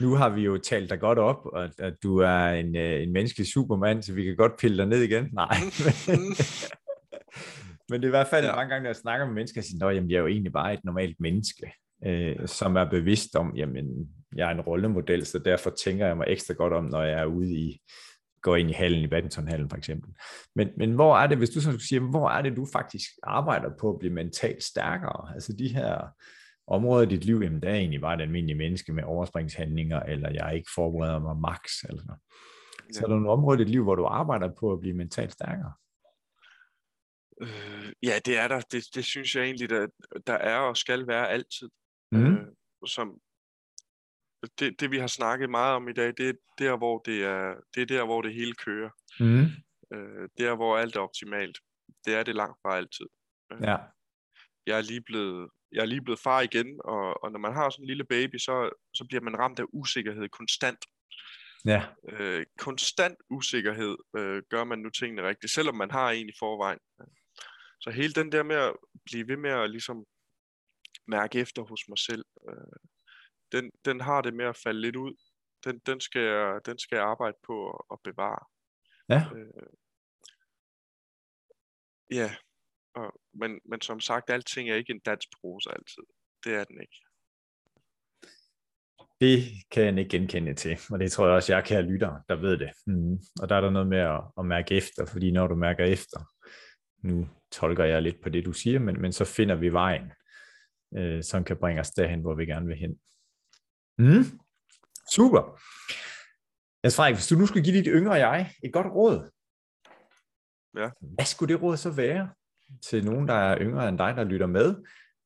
[0.00, 3.02] nu har vi jo talt dig godt op, og at, at du er en, øh,
[3.02, 5.28] en menneskelig supermand, så vi kan godt pille dig ned igen.
[5.32, 5.56] Nej.
[7.90, 8.46] Men det er i hvert fald.
[8.46, 8.54] Ja.
[8.54, 10.74] mange gange, når jeg snakker med mennesker, jeg siger, at jeg er jo egentlig bare
[10.74, 11.72] et normalt menneske,
[12.06, 13.86] øh, som er bevidst om, jamen,
[14.36, 17.24] jeg er en rollemodel, så derfor tænker jeg mig ekstra godt om, når jeg er
[17.24, 17.80] ude i,
[18.44, 20.10] går ind i hallen, i badmintonhallen for eksempel.
[20.54, 23.10] Men, men hvor er det, hvis du så skulle sige, hvor er det, du faktisk
[23.22, 25.34] arbejder på at blive mentalt stærkere?
[25.34, 26.08] Altså de her
[26.66, 30.30] områder i dit liv, jamen der er egentlig bare et almindeligt menneske med overspringshandlinger, eller
[30.30, 32.22] jeg ikke forbereder mig max, eller sådan noget.
[32.92, 35.32] Så er der nogle områder i dit liv, hvor du arbejder på at blive mentalt
[35.32, 35.72] stærkere?
[37.42, 38.60] Øh, ja, det er der.
[38.60, 39.86] Det, det synes jeg egentlig, der,
[40.26, 41.68] der er og skal være altid.
[42.12, 42.26] Mm.
[42.26, 42.46] Øh,
[42.86, 43.18] som
[44.58, 47.54] det, det, vi har snakket meget om i dag, det er der, hvor det er,
[47.74, 48.90] det er der, hvor det hele kører.
[49.20, 49.46] Mm.
[49.94, 51.58] Øh, der, hvor alt er optimalt.
[52.04, 53.06] Det er det langt fra altid.
[53.60, 53.76] Ja.
[54.66, 57.70] Jeg er lige blevet, jeg er lige blevet far igen, og, og når man har
[57.70, 60.84] sådan en lille baby, så, så bliver man ramt af usikkerhed konstant.
[61.64, 61.84] Ja.
[62.08, 66.78] Øh, konstant usikkerhed øh, gør man nu tingene rigtigt, selvom man har en i forvejen.
[67.80, 68.72] Så hele den der med at
[69.04, 70.04] blive ved med at ligesom
[71.06, 72.76] mærke efter hos mig selv, øh,
[73.52, 75.14] den, den har det med at falde lidt ud.
[75.64, 78.46] Den, den, skal, jeg, den skal jeg arbejde på at, at bevare.
[79.08, 79.22] Ja.
[79.36, 79.72] Øh,
[82.10, 82.34] ja,
[82.94, 86.02] og, men, men som sagt, alting er ikke en dansk prosa altid.
[86.44, 87.00] Det er den ikke.
[89.20, 92.36] Det kan jeg ikke genkende til, og det tror jeg også, jeg kan lytter, der
[92.36, 92.72] ved det.
[92.86, 93.18] Mm.
[93.42, 96.20] Og der er der noget med at, at mærke efter, fordi når du mærker efter,
[96.98, 100.12] nu tolker jeg lidt på det, du siger, men, men så finder vi vejen,
[100.96, 102.98] øh, som kan bringe os derhen, hvor vi gerne vil hen.
[103.98, 104.24] Mm.
[105.14, 105.42] Super.
[106.82, 109.30] Altså Frederik, hvis du nu skulle give dit yngre jeg et godt råd,
[110.80, 110.90] Ja.
[111.14, 112.34] hvad skulle det råd så være
[112.82, 114.84] til nogen, der er yngre end dig, der lytter med?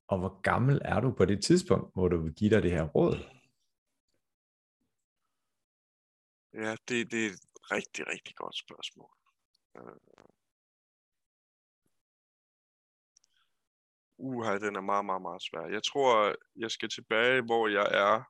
[0.08, 2.82] Og hvor gammel er du på det tidspunkt, hvor du vil give dig det her
[2.84, 3.16] råd?
[6.64, 7.40] Ja, det, det er et
[7.72, 9.10] rigtig, rigtig godt spørgsmål.
[9.76, 9.98] Øh.
[14.18, 15.66] Uha, den er meget, meget, meget svær.
[15.66, 18.24] Jeg tror, jeg skal tilbage, hvor jeg er,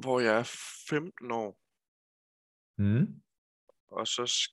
[0.00, 0.42] hvor jeg er
[0.88, 1.60] 15 år,
[2.78, 3.22] Mm.
[3.88, 4.50] og så,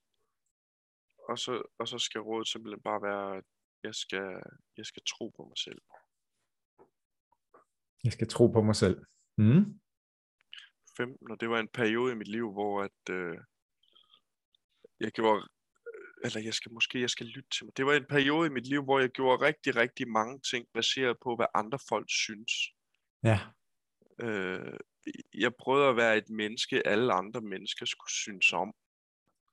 [1.29, 3.43] og så, og så skal rådet simpelthen bare være, at
[3.83, 4.41] jeg skal,
[4.77, 5.81] jeg skal tro på mig selv.
[8.03, 9.05] Jeg skal tro på mig selv.
[9.37, 9.79] Mm.
[10.97, 13.37] 15, og det var en periode i mit liv, hvor at, øh,
[14.99, 15.47] jeg gjorde,
[16.23, 17.77] eller jeg skal måske, jeg skal lytte til mig.
[17.77, 21.17] Det var en periode i mit liv, hvor jeg gjorde rigtig, rigtig mange ting, baseret
[21.23, 22.51] på, hvad andre folk synes.
[23.23, 23.39] Ja.
[24.21, 24.79] Øh,
[25.33, 28.73] jeg prøvede at være et menneske, alle andre mennesker skulle synes om,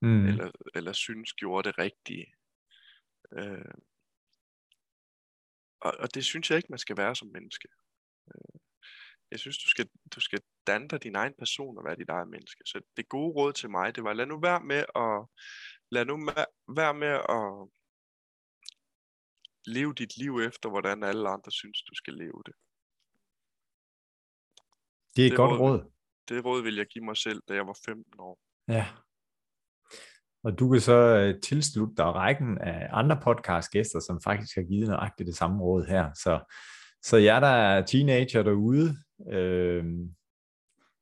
[0.05, 0.27] Mm.
[0.27, 2.35] eller, eller synes gjorde det rigtige.
[3.33, 3.75] Øh,
[5.81, 7.69] og, og det synes jeg ikke, man skal være som menneske.
[8.29, 8.61] Øh,
[9.31, 12.29] jeg synes, du skal, du skal danne dig din egen person og være dit eget
[12.29, 12.63] menneske.
[12.67, 15.27] Så det gode råd til mig, det var, lad nu være med at,
[15.91, 16.17] lad nu
[16.69, 17.69] være med at
[19.67, 22.55] leve dit liv efter, hvordan alle andre synes, du skal leve det.
[25.17, 25.91] Det er et det godt råd- råd.
[26.29, 28.39] Det råd ville jeg give mig selv, da jeg var 15 år.
[28.69, 28.87] Ja.
[30.45, 34.89] Og du kan så øh, tilslutte dig rækken af andre podcastgæster, som faktisk har givet
[34.89, 36.13] nøjagtigt det samme råd her.
[36.15, 36.55] Så,
[37.03, 38.97] så jer, der er teenager derude,
[39.33, 39.85] øh,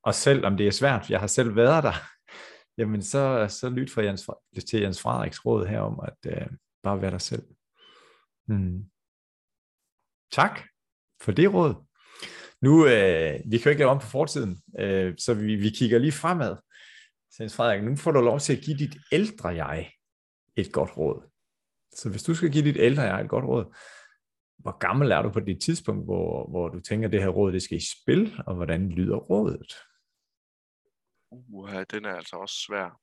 [0.03, 1.93] og selv om det er svært, jeg har selv været der,
[2.79, 4.31] jamen så, så lyt fra Jens,
[4.71, 6.47] til Jens Frederiks råd her om at øh,
[6.83, 7.43] bare være dig selv.
[8.47, 8.85] Hmm.
[10.33, 10.61] Tak
[11.21, 11.75] for det råd.
[12.63, 15.99] Nu, øh, vi kan jo ikke lave om på fortiden, øh, så vi, vi kigger
[15.99, 16.57] lige fremad.
[17.31, 19.93] Så Frederik, nu får du lov til at give dit ældre jeg
[20.57, 21.31] et godt råd.
[21.95, 23.77] Så hvis du skal give dit ældre jeg et godt råd,
[24.59, 27.53] hvor gammel er du på det tidspunkt, hvor, hvor du tænker, at det her råd
[27.53, 29.73] det skal i spil, og hvordan lyder rådet?
[31.31, 33.01] Uha, den er altså også svær.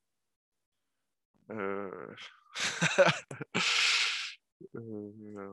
[1.51, 2.17] Øh...
[4.75, 5.51] øh...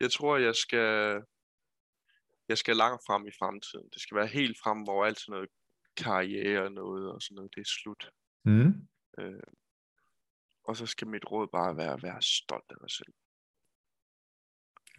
[0.00, 1.22] Jeg tror, jeg skal
[2.48, 3.88] jeg skal langt frem i fremtiden.
[3.92, 5.50] Det skal være helt frem, hvor alt sådan noget
[5.96, 8.10] karriere noget og sådan noget, det er slut.
[8.44, 8.88] Mm.
[9.18, 9.42] Øh,
[10.64, 13.14] og så skal mit råd bare være at være stolt af dig selv.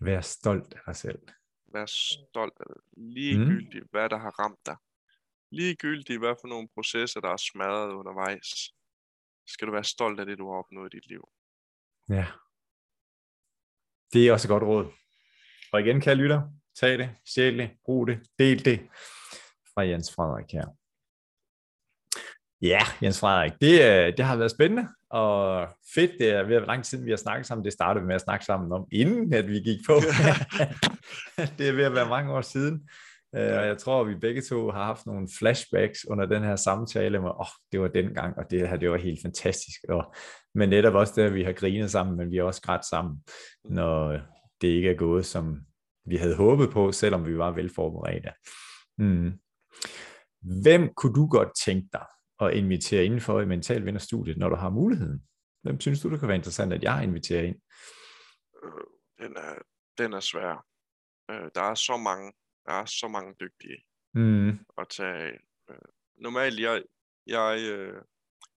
[0.02, 1.20] Vær stolt af dig selv.
[1.74, 2.82] Vær stolt af dig.
[2.98, 3.90] Ligegyldigt, mm.
[3.92, 4.78] hvad der har ramt dig.
[5.52, 8.74] Ligegyldigt, hvad for nogle processer, der er smadret undervejs.
[9.48, 11.30] Skal du være stolt af det, du har opnået i dit liv.
[12.10, 12.28] Ja.
[14.14, 14.92] Det er også et godt råd.
[15.72, 16.42] Og igen, kære lytter,
[16.80, 18.80] tag det, stjæl det, brug det, del det
[19.74, 20.66] fra Jens Frederik her.
[22.62, 26.12] Ja, Jens Frederik, det, øh, det har været spændende og fedt.
[26.20, 27.66] Det er ved at lang tid, vi har snakket sammen.
[27.66, 29.94] Det startede vi med at snakke sammen om, inden at vi gik på.
[31.58, 32.90] det er ved at være mange år siden.
[33.36, 36.56] Øh, og jeg tror, at vi begge to har haft nogle flashbacks under den her
[36.56, 39.80] samtale med, åh, oh, det var den gang, og det her, det var helt fantastisk.
[39.90, 40.14] Og,
[40.56, 43.24] men netop også det, at vi har grinet sammen, men vi har også grædt sammen,
[43.66, 44.20] når
[44.62, 45.60] det ikke er gået, som
[46.06, 48.32] vi havde håbet på, selvom vi var velforberedte.
[48.98, 49.40] Mm.
[50.64, 52.06] Hvem kunne du godt tænke dig
[52.40, 55.24] at invitere indenfor i Mental Vinderstudiet, når du har muligheden?
[55.62, 57.56] Hvem synes du, det kan være interessant, at jeg inviterer ind?
[58.64, 59.56] Øh, den er,
[59.98, 60.66] den er svær.
[61.32, 62.34] Øh, der er så mange,
[62.66, 63.78] der er så mange dygtige
[64.14, 64.50] mm.
[64.78, 65.32] at tage
[65.70, 65.78] øh,
[66.18, 66.84] Normalt, jeg,
[67.28, 67.60] jeg,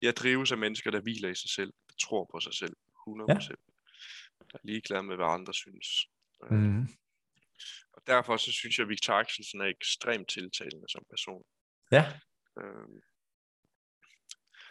[0.03, 2.77] jeg drives af mennesker, der hviler i sig selv, der tror på sig selv,
[3.09, 3.25] 100%.
[3.29, 3.35] Ja.
[3.35, 5.87] Der er ligeglad med, hvad andre synes.
[6.51, 6.89] Mm.
[8.09, 11.43] Derfor så synes jeg, at Victor Axelsen er ekstremt tiltalende som person.
[11.93, 12.05] Ja.
[12.61, 13.01] Øhm,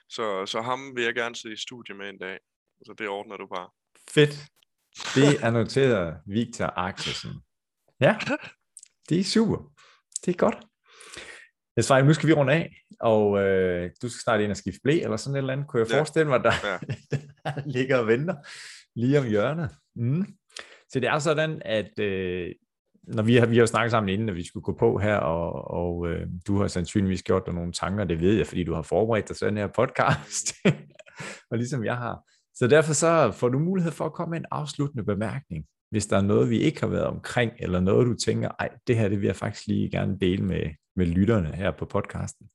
[0.09, 2.39] så, så ham vil jeg gerne sidde i studie med en dag.
[2.85, 3.69] Så det ordner du bare.
[4.09, 4.33] Fedt.
[5.15, 7.31] Det er noteret Victor Axelsen.
[7.99, 8.17] Ja,
[9.09, 9.73] det er super.
[10.25, 10.57] Det er godt.
[11.75, 14.79] Jeg svarer, nu skal vi runde af, og øh, du skal snart ind og skifte
[14.83, 15.67] blæ, eller sådan et eller andet.
[15.67, 15.97] Kunne jeg ja.
[15.97, 16.77] forestille mig, der, ja.
[17.43, 18.35] der ligger og venter
[18.95, 19.69] lige om hjørnet.
[19.95, 20.25] Mm.
[20.89, 22.55] Så det er sådan, at øh,
[23.07, 25.71] når vi har, vi har snakket sammen inden, at vi skulle gå på her, og,
[25.71, 28.81] og øh, du har sandsynligvis gjort dig nogle tanker, det ved jeg, fordi du har
[28.81, 30.53] forberedt dig til den her podcast,
[31.51, 32.23] og ligesom jeg har.
[32.55, 36.17] Så derfor så får du mulighed for at komme med en afsluttende bemærkning, hvis der
[36.17, 39.19] er noget, vi ikke har været omkring, eller noget, du tænker, ej, det her, det
[39.19, 42.49] vil jeg faktisk lige gerne dele med, med lytterne her på podcasten.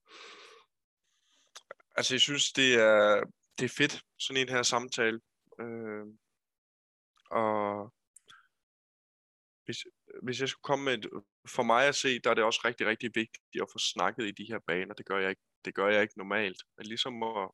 [1.96, 3.20] Altså, jeg synes, det er,
[3.58, 5.20] det er fedt, sådan en her samtale.
[5.60, 6.06] Øh,
[7.30, 7.92] og
[9.64, 9.76] hvis,
[10.22, 11.06] hvis jeg skulle komme med et,
[11.48, 14.30] for mig at se, der er det også rigtig, rigtig vigtigt at få snakket i
[14.30, 14.94] de her baner.
[14.94, 16.56] Det gør jeg ikke, det gør jeg ikke normalt.
[16.76, 17.50] Men ligesom at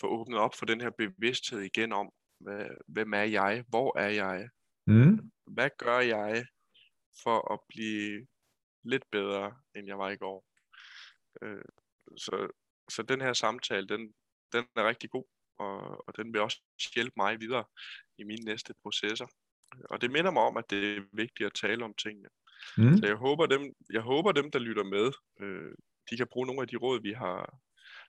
[0.00, 3.64] få åbnet op for den her bevidsthed igen om, hvad, hvem er jeg?
[3.68, 4.48] Hvor er jeg?
[4.86, 5.30] Mm.
[5.46, 6.46] Hvad gør jeg
[7.22, 8.26] for at blive
[8.84, 10.44] lidt bedre, end jeg var i går?
[11.42, 11.64] Øh,
[12.16, 12.48] så,
[12.90, 14.14] så den her samtale, den,
[14.52, 15.24] den er rigtig god,
[15.58, 16.60] og, og den vil også
[16.94, 17.64] hjælpe mig videre
[18.18, 19.26] i mine næste processer.
[19.90, 22.28] Og det minder mig om, at det er vigtigt at tale om tingene.
[22.76, 22.96] Mm.
[22.96, 25.72] Så jeg håber, dem, jeg håber dem, der lytter med, øh,
[26.10, 27.58] de kan bruge nogle af de råd, vi har.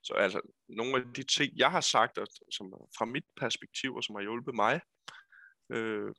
[0.04, 4.04] Så altså, nogle af de ting, jeg har sagt, og, som fra mit perspektiv, og
[4.04, 4.82] som har hjulpet mig.
[5.70, 6.12] Øh,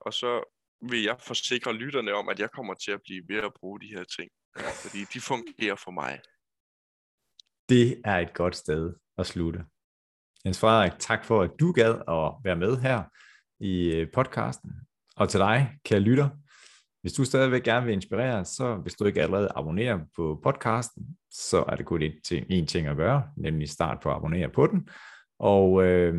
[0.00, 0.44] og så
[0.90, 3.86] vil jeg forsikre lytterne om, at jeg kommer til at blive ved at bruge de
[3.86, 4.30] her ting.
[4.82, 6.20] Fordi de fungerer for mig.
[7.68, 9.64] Det er et godt sted at slutte.
[10.44, 13.04] Jens Frederik, tak for, at du gad at være med her
[13.62, 14.70] i øh, podcasten.
[15.16, 16.28] Og til dig, kære lytter,
[17.02, 21.64] hvis du stadigvæk gerne vil inspirere, så hvis du ikke allerede abonnerer på podcasten, så
[21.68, 24.66] er det kun en ting, en ting at gøre, nemlig start på at abonnere på
[24.66, 24.88] den.
[25.38, 26.14] Og øh,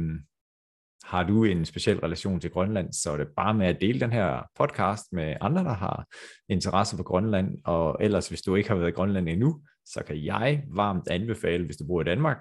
[1.03, 4.11] har du en speciel relation til Grønland, så er det bare med at dele den
[4.11, 6.05] her podcast med andre, der har
[6.49, 7.57] interesse for Grønland.
[7.65, 11.65] Og ellers, hvis du ikke har været i Grønland endnu, så kan jeg varmt anbefale,
[11.65, 12.37] hvis du bor i Danmark,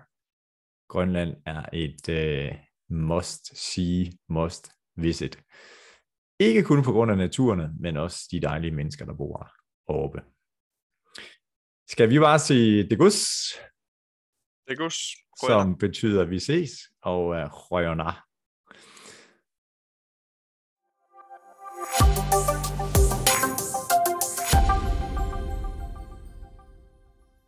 [0.88, 2.54] Grønland er et øh,
[2.90, 4.70] must see, must
[5.02, 5.38] visit.
[6.40, 9.50] Ikke kun på grund af naturen, men også de dejlige mennesker, der bor
[9.86, 10.20] oppe.
[11.88, 13.20] Skal vi bare sige det gods?
[14.68, 15.52] Det godt.
[15.52, 16.70] som betyder vi ses,
[17.02, 18.31] og uh.